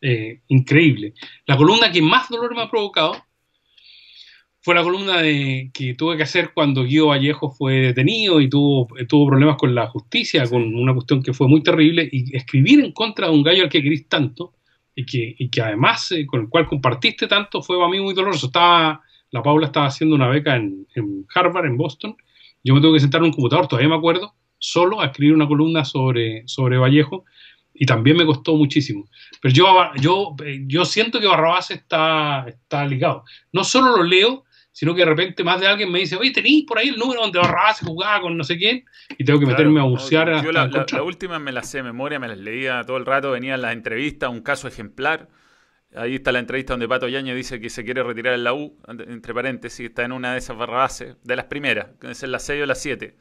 [0.00, 1.14] eh, increíble.
[1.46, 3.14] La columna que más dolor me ha provocado
[4.60, 8.88] fue la columna de, que tuve que hacer cuando Guido Vallejo fue detenido y tuvo,
[9.08, 12.90] tuvo problemas con la justicia, con una cuestión que fue muy terrible, y escribir en
[12.90, 14.54] contra de un gallo al que querís tanto
[14.94, 18.14] y que, y que además eh, con el cual compartiste tanto fue para mí muy
[18.14, 18.46] doloroso.
[18.46, 19.00] Estaba,
[19.30, 22.16] la Paula estaba haciendo una beca en, en Harvard, en Boston,
[22.62, 25.48] yo me tuve que sentar en un computador, todavía me acuerdo, solo a escribir una
[25.48, 27.24] columna sobre, sobre Vallejo
[27.72, 29.08] y también me costó muchísimo.
[29.40, 33.24] Pero yo, yo, yo siento que Barrabás está, está ligado.
[33.52, 36.64] No solo lo leo, sino que de repente más de alguien me dice, oye, tenéis
[36.66, 38.84] por ahí el número donde Barrabás jugaba con no sé quién,
[39.16, 40.44] y tengo que meterme a bucear.
[40.44, 43.30] Yo la, la, última me la sé de memoria, me las leía todo el rato,
[43.30, 45.28] venían las entrevistas, un caso ejemplar.
[45.94, 48.78] Ahí está la entrevista donde Pato Yaño dice que se quiere retirar en la U,
[48.86, 52.38] entre paréntesis, está en una de esas barrabases, de las primeras, que es en la
[52.38, 53.16] 6 o la 7.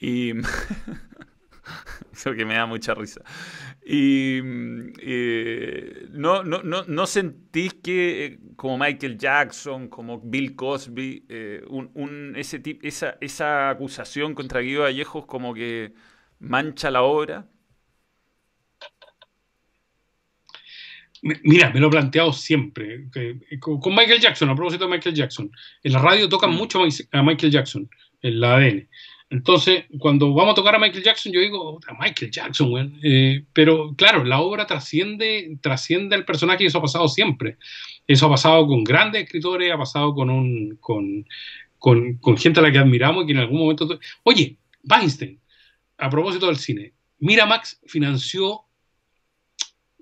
[0.00, 0.32] Y
[2.12, 3.20] eso que me da mucha risa.
[3.84, 4.40] Y
[5.00, 11.62] eh, no, no, no, no, sentís que eh, como Michael Jackson, como Bill Cosby, eh,
[11.68, 15.92] un, ese esa, esa acusación contra Guido Vallejos como que
[16.38, 17.46] mancha la obra?
[21.22, 23.06] Mira, me lo he planteado siempre.
[23.60, 25.50] con Michael Jackson, a propósito de Michael Jackson.
[25.82, 26.56] En la radio tocan mm.
[26.56, 26.80] mucho
[27.12, 27.88] a Michael Jackson,
[28.22, 28.88] en la ADN.
[29.30, 34.24] Entonces, cuando vamos a tocar a Michael Jackson, yo digo, Michael Jackson, eh, pero claro,
[34.24, 37.56] la obra trasciende, trasciende el personaje y eso ha pasado siempre.
[38.06, 41.26] Eso ha pasado con grandes escritores, ha pasado con, un, con,
[41.78, 43.98] con, con gente a la que admiramos y que en algún momento...
[44.24, 45.40] Oye, Weinstein,
[45.96, 48.66] a propósito del cine, Miramax financió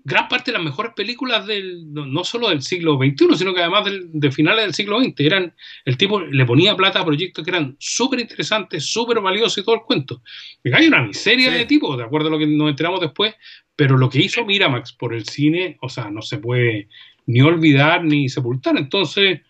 [0.05, 3.84] gran parte de las mejores películas del, no solo del siglo XXI, sino que además
[4.12, 5.20] de finales del siglo XX.
[5.20, 9.64] Eran, el tipo le ponía plata a proyectos que eran súper interesantes, súper valiosos y
[9.64, 10.22] todo el cuento.
[10.72, 13.34] hay una miseria de tipos, de acuerdo a lo que nos enteramos después,
[13.76, 16.88] pero lo que hizo Miramax por el cine, o sea, no se puede
[17.26, 18.76] ni olvidar ni sepultar.
[18.76, 19.40] Entonces,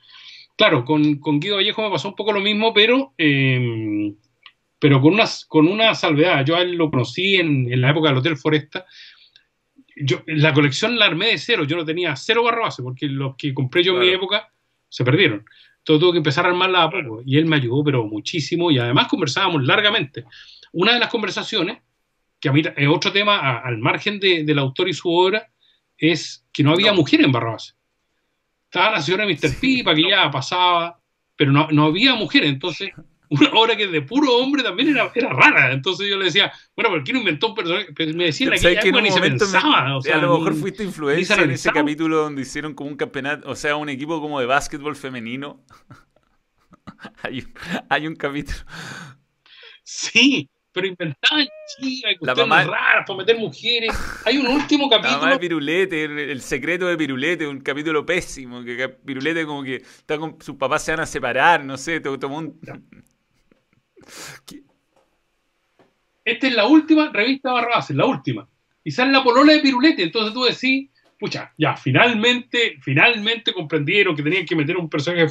[0.56, 3.14] claro, con, con Guido Vallejo me pasó un poco lo mismo, pero...
[3.18, 4.14] Em,
[4.82, 6.42] pero con una, con una salvedad.
[6.42, 8.86] Yo a él lo conocí en, en la época del Hotel Foresta,
[10.04, 13.36] yo, la colección la armé de cero, yo no tenía cero barra base, porque los
[13.36, 14.52] que compré yo en mi época
[14.88, 15.44] se perdieron.
[15.78, 17.22] Entonces tuve que empezar a armarla a poco.
[17.24, 20.24] Y él me ayudó, pero muchísimo, y además conversábamos largamente.
[20.72, 21.78] Una de las conversaciones,
[22.38, 25.50] que a mí es otro tema al margen del autor y su obra,
[25.96, 27.74] es que no había mujer en barra base.
[28.64, 29.58] Estaba la señora Mr.
[29.60, 31.00] Pipa, que ya pasaba,
[31.36, 32.44] pero no, no había mujer.
[32.44, 32.90] Entonces
[33.30, 35.72] una obra que de puro hombre también era, era rara.
[35.72, 37.86] Entonces yo le decía, bueno, ¿por qué no inventó un personaje?
[38.14, 39.96] Me decían aquí que ni se pensaba.
[39.96, 43.48] o sea, a lo mejor fuiste influencia en ese capítulo donde hicieron como un campeonato,
[43.48, 45.64] o sea, un equipo como de básquetbol femenino.
[47.22, 47.46] hay,
[47.88, 48.58] hay un capítulo.
[49.84, 51.46] Sí, pero inventaban
[51.78, 52.64] chicas, cuestiones mamá...
[52.64, 53.90] raras para meter mujeres.
[54.24, 55.12] Hay un último capítulo.
[55.12, 59.76] La mamá de Pirulete, el, secreto de Pirulete, un capítulo pésimo, que Pirulete como que
[59.76, 62.60] está con, sus papás se van a separar, no sé, tomó un,
[66.24, 68.48] esta es la última revista Barrabás, la última.
[68.84, 70.02] Y sale la polola de Pirulete.
[70.02, 75.26] Entonces tú decís, pucha, ya, finalmente, finalmente comprendieron que tenían que meter un personaje,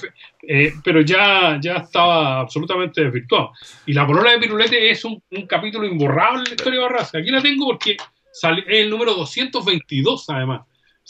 [0.47, 3.51] eh, pero ya, ya estaba absolutamente desvirtuado.
[3.86, 7.15] Y la polola de Pirulete es un, capítulo imborrable de la historia de Barrabás.
[7.15, 10.61] Aquí la tengo porque es el número 222, además.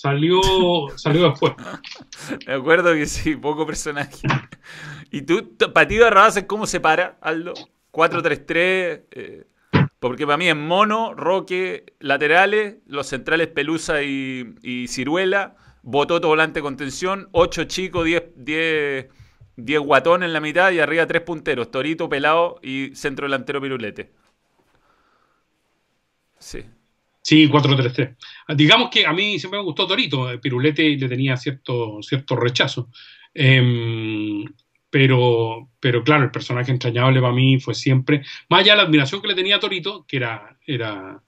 [0.02, 0.39] Salió,
[0.95, 1.56] salió después.
[2.47, 4.26] Me acuerdo que sí, poco personaje.
[5.12, 7.54] ¿Y tú, para ti Barrabás, cómo se para, Aldo?
[7.91, 8.47] 4-3-3,
[9.12, 9.43] eh,
[10.00, 17.28] porque para mí es mono, roque, laterales, los centrales Pelusa y, Ciruela, Bototo volante contención,
[17.34, 19.08] 8 chicos, 10, 10,
[19.58, 24.14] 10 guatón en la mitad y arriba 3 punteros, Torito, Pelado y centro delantero Pirulete.
[26.38, 26.64] Sí.
[27.22, 28.15] Sí, 4-3-3.
[28.55, 32.89] Digamos que a mí siempre me gustó Torito, Pirulete le tenía cierto, cierto rechazo.
[33.34, 34.45] Eh,
[34.89, 39.22] pero, pero claro, el personaje entrañable para mí fue siempre, más allá de la admiración
[39.22, 41.22] que le tenía a Torito, que era, era,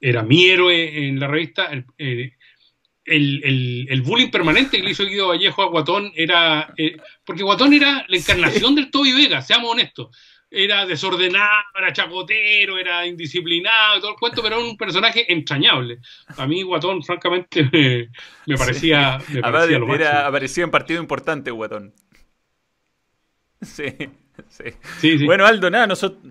[0.00, 2.34] era mi héroe en la revista, el,
[3.90, 8.04] el, bullying permanente que le hizo Guido Vallejo a Guatón era, eh, porque Guatón era
[8.08, 10.16] la encarnación del Toby Vega, seamos honestos.
[10.50, 15.98] Era desordenado, era chacotero, era indisciplinado, todo el cuento, pero era un personaje entrañable.
[16.36, 17.68] A mí, Guatón, francamente,
[18.46, 21.94] me, parecía, me parecía lo Aparecía en partido importante, Guatón.
[23.60, 23.92] Sí,
[25.00, 25.26] sí.
[25.26, 26.22] Bueno, Aldo, nada, nosotros.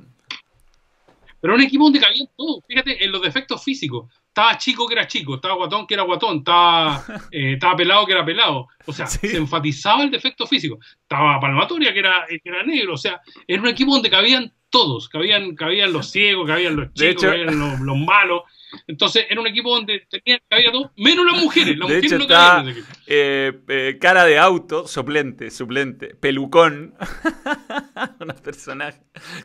[1.41, 2.63] Pero un equipo donde cabían todos.
[2.67, 4.09] Fíjate en los defectos físicos.
[4.37, 8.11] Estaba chico que era chico, estaba guatón que era guatón, estaba, eh, estaba pelado que
[8.11, 8.67] era pelado.
[8.85, 10.77] O sea, se enfatizaba el defecto físico.
[11.01, 12.93] Estaba Palmatoria que era, que era negro.
[12.93, 15.09] O sea, era un equipo donde cabían todos.
[15.09, 18.43] Cabían, cabían los ciegos, cabían los chicos, cabían los, los malos.
[18.85, 21.75] Entonces era un equipo donde tenía, había todo, menos las mujeres.
[21.75, 22.63] Las de mujeres hecho, no está,
[23.07, 26.93] eh, eh, cara de auto, suplente, suplente, pelucón.
[28.19, 29.01] unos personajes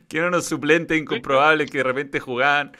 [0.06, 2.72] que eran unos suplentes incomprobables que de repente jugaban.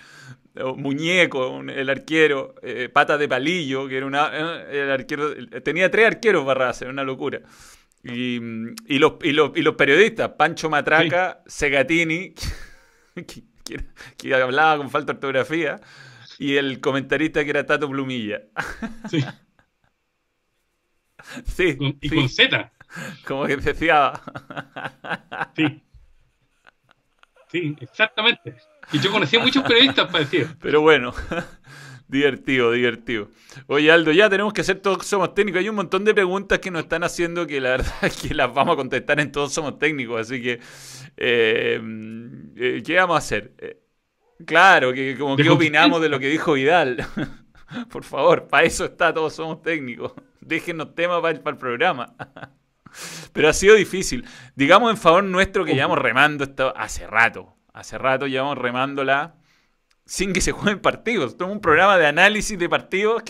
[0.55, 5.33] Muñeco, el arquero, eh, pata de palillo, que era una, el arquero,
[5.63, 7.41] tenía tres arqueros Barras, era una locura.
[8.05, 8.41] Y,
[8.87, 12.35] y, los, y, los, y los periodistas, Pancho Matraca, Segatini,
[13.15, 13.45] que,
[14.19, 15.81] que, hablaba con falta de ortografía,
[16.39, 18.43] y el comentarista que era Tato Plumilla.
[19.09, 19.25] Sí.
[21.47, 22.73] sí y con Z.
[23.27, 24.13] Como que decía.
[25.57, 25.83] Sí.
[27.51, 28.57] Sí, exactamente.
[28.93, 30.49] Y yo conocía muchos periodistas para decir.
[30.61, 31.13] Pero bueno,
[32.09, 33.29] divertido, divertido.
[33.67, 35.61] Oye, Aldo, ya tenemos que hacer Todos Somos Técnicos.
[35.61, 38.53] Hay un montón de preguntas que nos están haciendo que la verdad es que las
[38.53, 40.21] vamos a contestar en Todos Somos Técnicos.
[40.21, 40.61] Así que,
[41.17, 41.81] eh,
[42.57, 43.53] eh, ¿qué vamos a hacer?
[43.59, 43.79] Eh,
[44.47, 47.07] Claro, que como qué opinamos de lo que dijo Vidal.
[47.91, 50.13] Por favor, para eso está, todos somos técnicos.
[50.41, 52.15] Déjenos temas para el, programa.
[53.33, 54.25] Pero ha sido difícil.
[54.55, 57.57] Digamos en favor nuestro que llevamos remando esto hace rato.
[57.73, 59.37] Hace rato llevamos remándola
[60.05, 61.37] sin que se jueguen partidos.
[61.37, 63.23] Todo un programa de análisis de partidos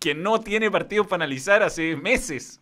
[0.00, 2.60] que no tiene partidos para analizar hace meses.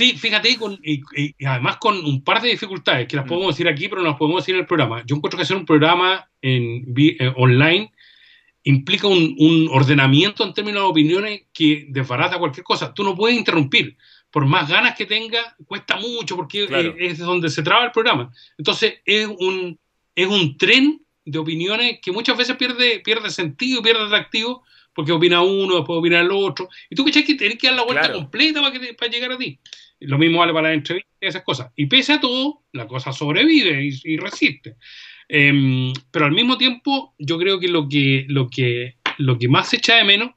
[0.00, 3.28] Sí, fíjate, y, además con un par de dificultades que las mm.
[3.28, 5.04] podemos decir aquí, pero no las podemos decir en el programa.
[5.04, 7.92] Yo encuentro que hacer un programa en, eh, online
[8.62, 12.94] implica un, ordenamiento en términos de opiniones que desbarata cualquier cosa.
[12.94, 13.98] Tú no puedes interrumpir.
[14.30, 16.68] Por más ganas que tenga, cuesta mucho porque
[16.98, 18.32] es donde se traba el programa.
[18.56, 19.78] Entonces, es un,
[20.14, 24.64] es un tren de opiniones que muchas veces pierde, pierde sentido, pierde atractivo,
[24.94, 26.68] porque opina uno, después opina el otro.
[26.88, 29.58] Y tú que tienes que dar la vuelta completa para, que, para llegar a ti.
[30.00, 31.72] Lo mismo vale para las entrevistas y esas cosas.
[31.76, 34.76] Y pese a todo, la cosa sobrevive y, resiste.
[35.28, 39.68] Em, pero al mismo tiempo, yo creo que lo que, lo que, lo que más
[39.68, 40.30] se echa de menos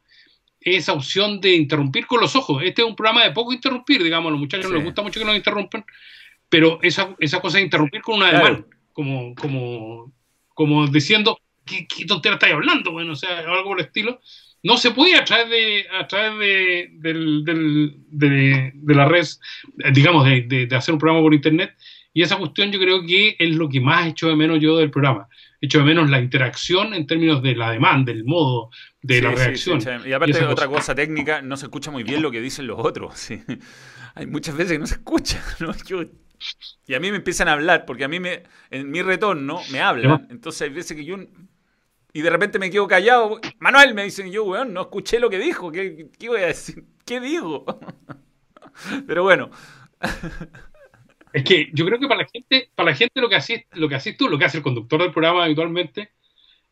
[0.63, 2.63] esa opción de interrumpir con los ojos.
[2.63, 5.25] Este es un programa de poco interrumpir, digamos, a los muchachos les gusta mucho que
[5.25, 5.85] nos interrumpan,
[6.49, 8.67] pero esa, esa cosa de interrumpir con una claro.
[8.93, 10.11] como, como,
[10.53, 12.91] como diciendo, ¿qué, qué tontera estáis hablando?
[12.91, 14.19] Bueno, o sea, algo por el estilo
[14.63, 16.89] no se puede a través de, a través de,
[18.09, 19.25] de, la red,
[19.91, 21.75] digamos, de, hacer un programa por internet.
[22.13, 24.89] Y esa cuestión yo creo que es lo que más hecho de menos yo del
[24.89, 25.27] programa.
[25.63, 28.69] Hecho de menos la interacción en términos de la demanda, del modo,
[29.01, 29.79] de la reacción.
[30.05, 32.77] y aparte de otra cosa técnica, no se escucha muy bien lo que dicen los
[32.79, 33.29] otros.
[34.15, 35.41] Hay muchas veces que no se escucha.
[36.87, 39.79] y a mí me empiezan a hablar, porque a mí me, en mi retorno me
[39.79, 40.27] hablan.
[40.29, 41.15] Entonces hay veces que yo
[42.11, 43.39] y de repente me quedo callado.
[43.59, 45.71] Manuel me dicen, yo, weón, no escuché lo que dijo.
[45.71, 46.83] ¿Qué, qué voy a decir?
[47.05, 47.65] ¿Qué digo?
[49.07, 49.49] Pero bueno.
[51.33, 53.89] Es que yo creo que para la gente, para la gente lo que haces, lo
[53.89, 56.11] que haces tú, lo que hace el conductor del programa habitualmente,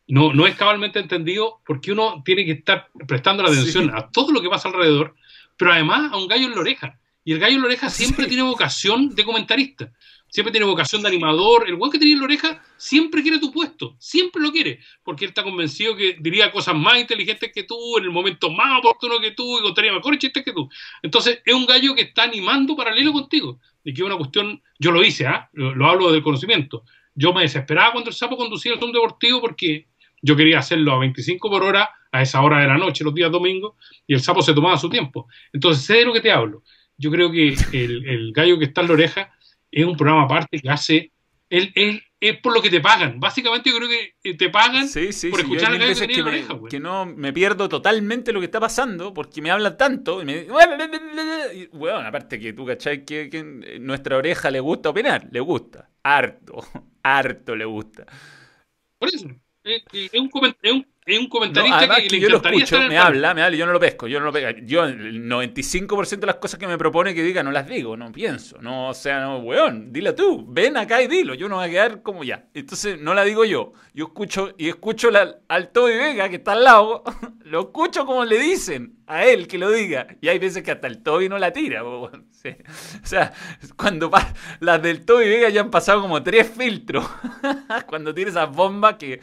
[0.06, 4.32] no, no es cabalmente entendido porque uno tiene que estar prestando la atención a todo
[4.32, 5.14] lo que pasa alrededor,
[5.56, 6.98] pero además a un gallo en la oreja.
[7.24, 9.92] Y el gallo en la oreja siempre tiene vocación de comentarista
[10.32, 11.68] siempre tiene vocación de animador.
[11.68, 15.26] El weón que tenía en la oreja siempre quiere tu puesto, siempre lo quiere, porque
[15.26, 19.20] él está convencido que diría cosas más inteligentes que tú, en el momento más oportuno
[19.20, 20.68] que tú, y contaría mejores chistes que tú.
[21.02, 23.60] Entonces, es un gallo que está animando paralelo contigo.
[23.84, 25.50] Y que es una cuestión, yo lo hice, ¿ah?
[25.52, 26.84] lo, hablo del conocimiento.
[27.14, 29.88] Yo me desesperaba cuando el sapo conducía el Zoom deportivo porque
[30.22, 33.30] yo quería hacerlo a 25 por hora a esa hora de la noche, los días
[33.30, 33.74] domingos,
[34.06, 35.26] y el sapo se tomaba su tiempo.
[35.52, 36.62] Entonces, sé de lo que te hablo.
[36.96, 39.32] Yo creo que el, el gallo que está en la oreja
[39.72, 41.10] es un programa aparte que hace.
[41.48, 43.18] Él, es por lo que te pagan.
[43.18, 47.04] Básicamente yo creo que eh, te pagan por escuchar a que, que, oreja, que no
[47.04, 50.46] me pierdo totalmente lo que está pasando porque me habla tanto y me
[51.72, 53.42] bueno, aparte que tú cachai que, que
[53.80, 56.64] nuestra oreja le gusta opinar, le gusta, harto,
[57.02, 58.06] harto le gusta.
[58.98, 59.28] Por eso,
[59.64, 59.82] es,
[60.22, 60.30] un,
[60.62, 63.72] es un es un comentarista que, yo lo escucho, me habla, me habla, yo no
[63.72, 64.60] lo pesco, yo no lo pesco.
[64.64, 68.12] Yo el 95% de las cosas que me propone que diga no las digo, no
[68.12, 71.66] pienso, no, o sea, no, weón, dila tú, ven acá y dilo, yo no voy
[71.66, 72.44] a quedar como ya.
[72.54, 76.52] Entonces no la digo yo, yo escucho y escucho la, al Toby Vega que está
[76.52, 77.02] al lado,
[77.52, 80.06] lo escucho como le dicen a él que lo diga.
[80.22, 81.82] Y hay veces que hasta el Toby no la tira.
[83.02, 83.32] O sea,
[83.76, 84.10] cuando
[84.58, 87.06] las del Toby Vega ya han pasado como tres filtros.
[87.86, 89.20] cuando tiene esas bombas que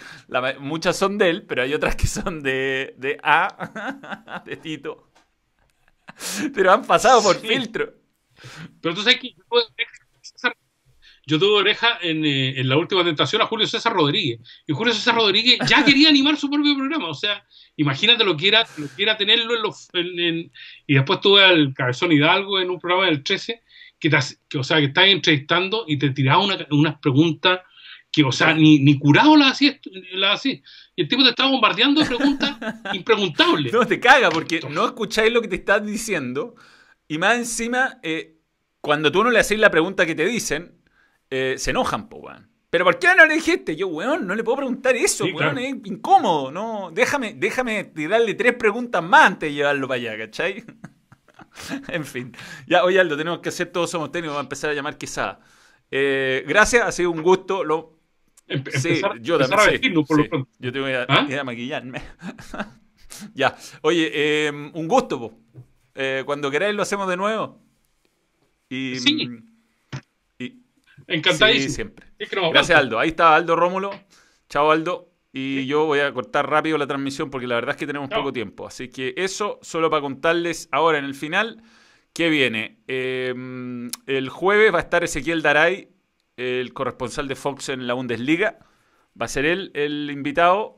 [0.60, 5.12] muchas son de él, pero hay otras que son de, de A, de Tito.
[6.54, 7.96] Pero han pasado por filtro.
[8.80, 9.44] Pero tú sabes que yo
[11.38, 14.40] tuve oreja en, eh, en, la última tentación a Julio César Rodríguez.
[14.66, 17.10] Y Julio César Rodríguez ya quería animar su propio programa.
[17.10, 19.90] O sea, imagínate lo que era, lo tenerlo en los.
[20.88, 23.62] y después tuve al Cabezón Hidalgo en un programa del 13,
[24.00, 24.10] que,
[24.58, 27.60] o sea, que estaba entrevistando y te tiraba unas preguntas
[28.12, 29.80] que, o sea, ni, ni curado las hacía,
[30.96, 32.58] Y el tipo te estaba bombardeando de preguntas
[32.94, 33.72] impreguntables.
[33.72, 36.56] No, te caga, porque no escucháis lo que te estás diciendo.
[37.08, 38.38] Y más encima, eh,
[38.82, 40.79] cuando tú no le haces la pregunta que te dicen,
[41.30, 42.50] eh, se enojan, po, weón.
[42.70, 43.76] ¿Pero por qué no le dijiste?
[43.76, 46.92] Yo, weón, no le puedo preguntar eso, weón, es incómodo, no.
[46.94, 50.64] Déjame, déjame tirarle tres preguntas más antes de llevarlo para allá, ¿cachai?
[51.88, 52.36] en fin.
[52.68, 55.40] Ya, oye, Aldo, tenemos que hacer todos somos técnicos, vamos a empezar a llamar quizá.
[55.90, 57.64] Eh, gracias, ha sido un gusto.
[57.64, 57.98] Lo...
[58.76, 59.82] sí, yo también.
[59.82, 61.26] Sí, por lo Yo tengo que ¿Ah?
[61.28, 62.02] ir a, maquillarme.
[63.34, 65.40] ya, oye, em, un gusto, po.
[65.96, 67.60] Eh, cuando queráis lo hacemos de nuevo.
[68.70, 69.28] Y, sí.
[71.10, 71.70] Encantadísimo.
[71.70, 72.06] Sí, siempre.
[72.52, 73.00] Gracias, Aldo.
[73.00, 73.92] Ahí está Aldo Rómulo.
[74.50, 75.10] Chao, Aldo.
[75.32, 78.34] Y yo voy a cortar rápido la transmisión porque la verdad es que tenemos poco
[78.34, 78.66] tiempo.
[78.66, 81.62] Así que eso solo para contarles ahora en el final
[82.14, 82.80] qué viene.
[82.88, 85.90] Em, el jueves va a estar Ezequiel Daray,
[86.36, 88.60] el corresponsal de Fox en la Bundesliga.
[89.20, 90.78] Va a ser él el invitado.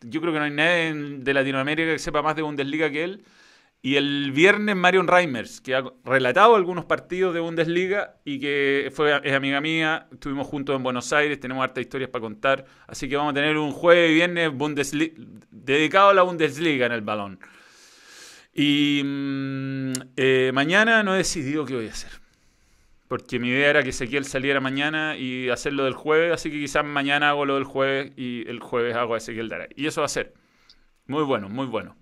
[0.00, 3.24] Yo creo que no hay nadie de Latinoamérica que sepa más de Bundesliga que él.
[3.84, 9.20] Y el viernes Marion Reimers, que ha relatado algunos partidos de Bundesliga y que fue,
[9.24, 13.16] es amiga mía, estuvimos juntos en Buenos Aires, tenemos hartas historias para contar, así que
[13.16, 14.52] vamos a tener un jueves y viernes
[15.50, 17.40] dedicado a la Bundesliga en el balón.
[18.54, 22.12] Y mm, eh, mañana no he decidido qué voy a hacer.
[23.08, 26.84] Porque mi idea era que Ezequiel saliera mañana y hacerlo del jueves, así que quizás
[26.84, 29.68] mañana hago lo del jueves y el jueves hago a Ezequiel Daray.
[29.74, 30.34] Y eso va a ser
[31.06, 31.96] muy bueno, muy bueno.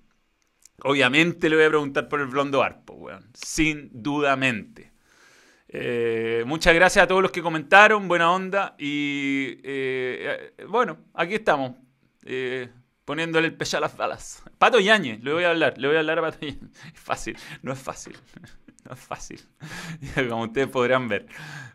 [0.82, 3.08] Obviamente le voy a preguntar por el blondo arpo.
[3.34, 4.92] Sin dudamente.
[5.68, 8.74] Eh, muchas gracias a todos los que comentaron, buena onda.
[8.78, 11.72] Y eh, eh, bueno, aquí estamos.
[13.04, 14.42] poniéndole el pecho a las balas.
[14.58, 16.58] Pato Yañez, le voy a hablar, le voy a hablar a Pato Yañez.
[16.94, 18.16] Es fácil, no es fácil.
[18.82, 19.38] No es fácil.
[20.30, 21.26] Como ustedes podrán ver.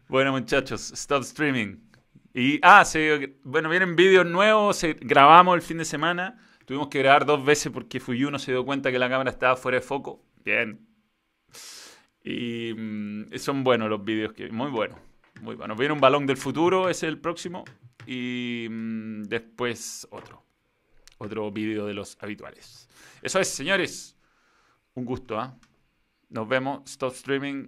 [0.07, 1.77] Bueno, muchachos, stop streaming.
[2.33, 2.83] Y, ah,
[3.43, 6.37] bueno, vienen vídeos nuevos, grabamos el fin de semana.
[6.65, 9.77] Tuvimos que grabar dos veces porque uno se dio cuenta que la cámara estaba fuera
[9.77, 10.23] de foco.
[10.43, 10.79] Bien.
[12.23, 14.97] Y mm, son buenos los vídeos, que, muy buenos.
[15.41, 15.75] Muy bueno.
[15.75, 17.63] Viene un balón del futuro, ese es el próximo.
[18.07, 20.43] Y mm, después otro.
[21.19, 22.89] Otro vídeo de los habituales.
[23.21, 24.17] Eso es, señores.
[24.95, 25.57] Un gusto, ¿ah?
[26.29, 26.81] Nos vemos.
[26.89, 27.63] Stop streaming.